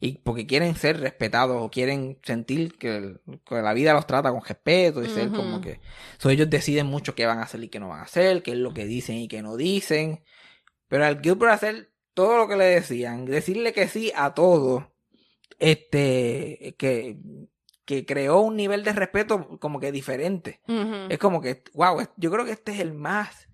[0.00, 4.30] y porque quieren ser respetados o quieren sentir que, el- que la vida los trata
[4.32, 5.80] con respeto y ser como que
[6.18, 8.52] so, ellos deciden mucho qué van a hacer y qué no van a hacer, qué
[8.52, 10.24] es lo que dicen y qué no dicen.
[10.88, 14.93] Pero al Gilbert hacer todo lo que le decían, decirle que sí a todo,
[15.70, 17.18] este, que,
[17.84, 20.60] que creó un nivel de respeto como que diferente.
[21.08, 23.48] Es como que, wow, yo creo que este es el más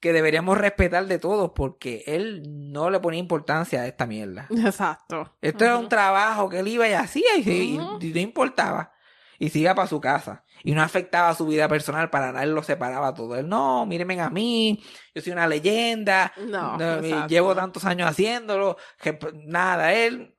[0.00, 4.46] que deberíamos respetar de todos porque él no le ponía importancia a esta mierda.
[4.64, 5.36] Exacto.
[5.40, 8.92] Esto era un trabajo que él iba y hacía y, no importaba.
[9.38, 10.44] Y se iba para su casa.
[10.62, 12.42] Y no afectaba su vida personal para nada.
[12.42, 13.36] Él lo separaba todo.
[13.36, 14.82] Él, no, mírenme a mí.
[15.14, 16.30] Yo soy una leyenda.
[16.36, 20.36] No, no, llevo tantos años que, pues, nada, él.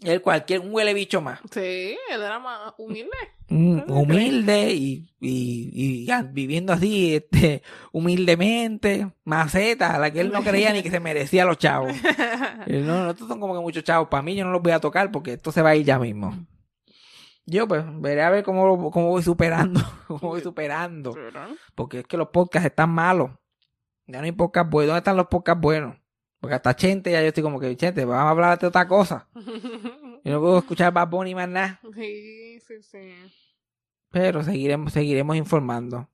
[0.00, 1.40] Él cualquier, un huele bicho más.
[1.52, 3.16] Sí, él era más humilde.
[3.48, 7.62] Mm, ¿Qué te humilde y, y, y ya, viviendo así, este,
[7.92, 11.92] humildemente, maceta, a la que él no creía ni que se merecía los chavos.
[12.64, 14.08] No, no, estos son como que muchos chavos.
[14.08, 15.98] Para mí yo no los voy a tocar porque esto se va a ir ya
[15.98, 16.46] mismo.
[17.44, 21.14] Yo pues veré a ver cómo, cómo voy superando, cómo voy superando.
[21.74, 23.32] Porque es que los podcasts están malos.
[24.06, 24.88] Ya no hay podcast buenos.
[24.88, 25.96] ¿Dónde están los podcasts buenos?
[26.42, 29.28] Porque hasta Chente ya yo estoy como que, Chente, vamos a hablar de otra cosa.
[30.24, 31.80] Yo no puedo escuchar Bad Bunny más nada.
[31.94, 32.98] sí, sí, sí.
[34.10, 36.08] Pero seguiremos, seguiremos informando.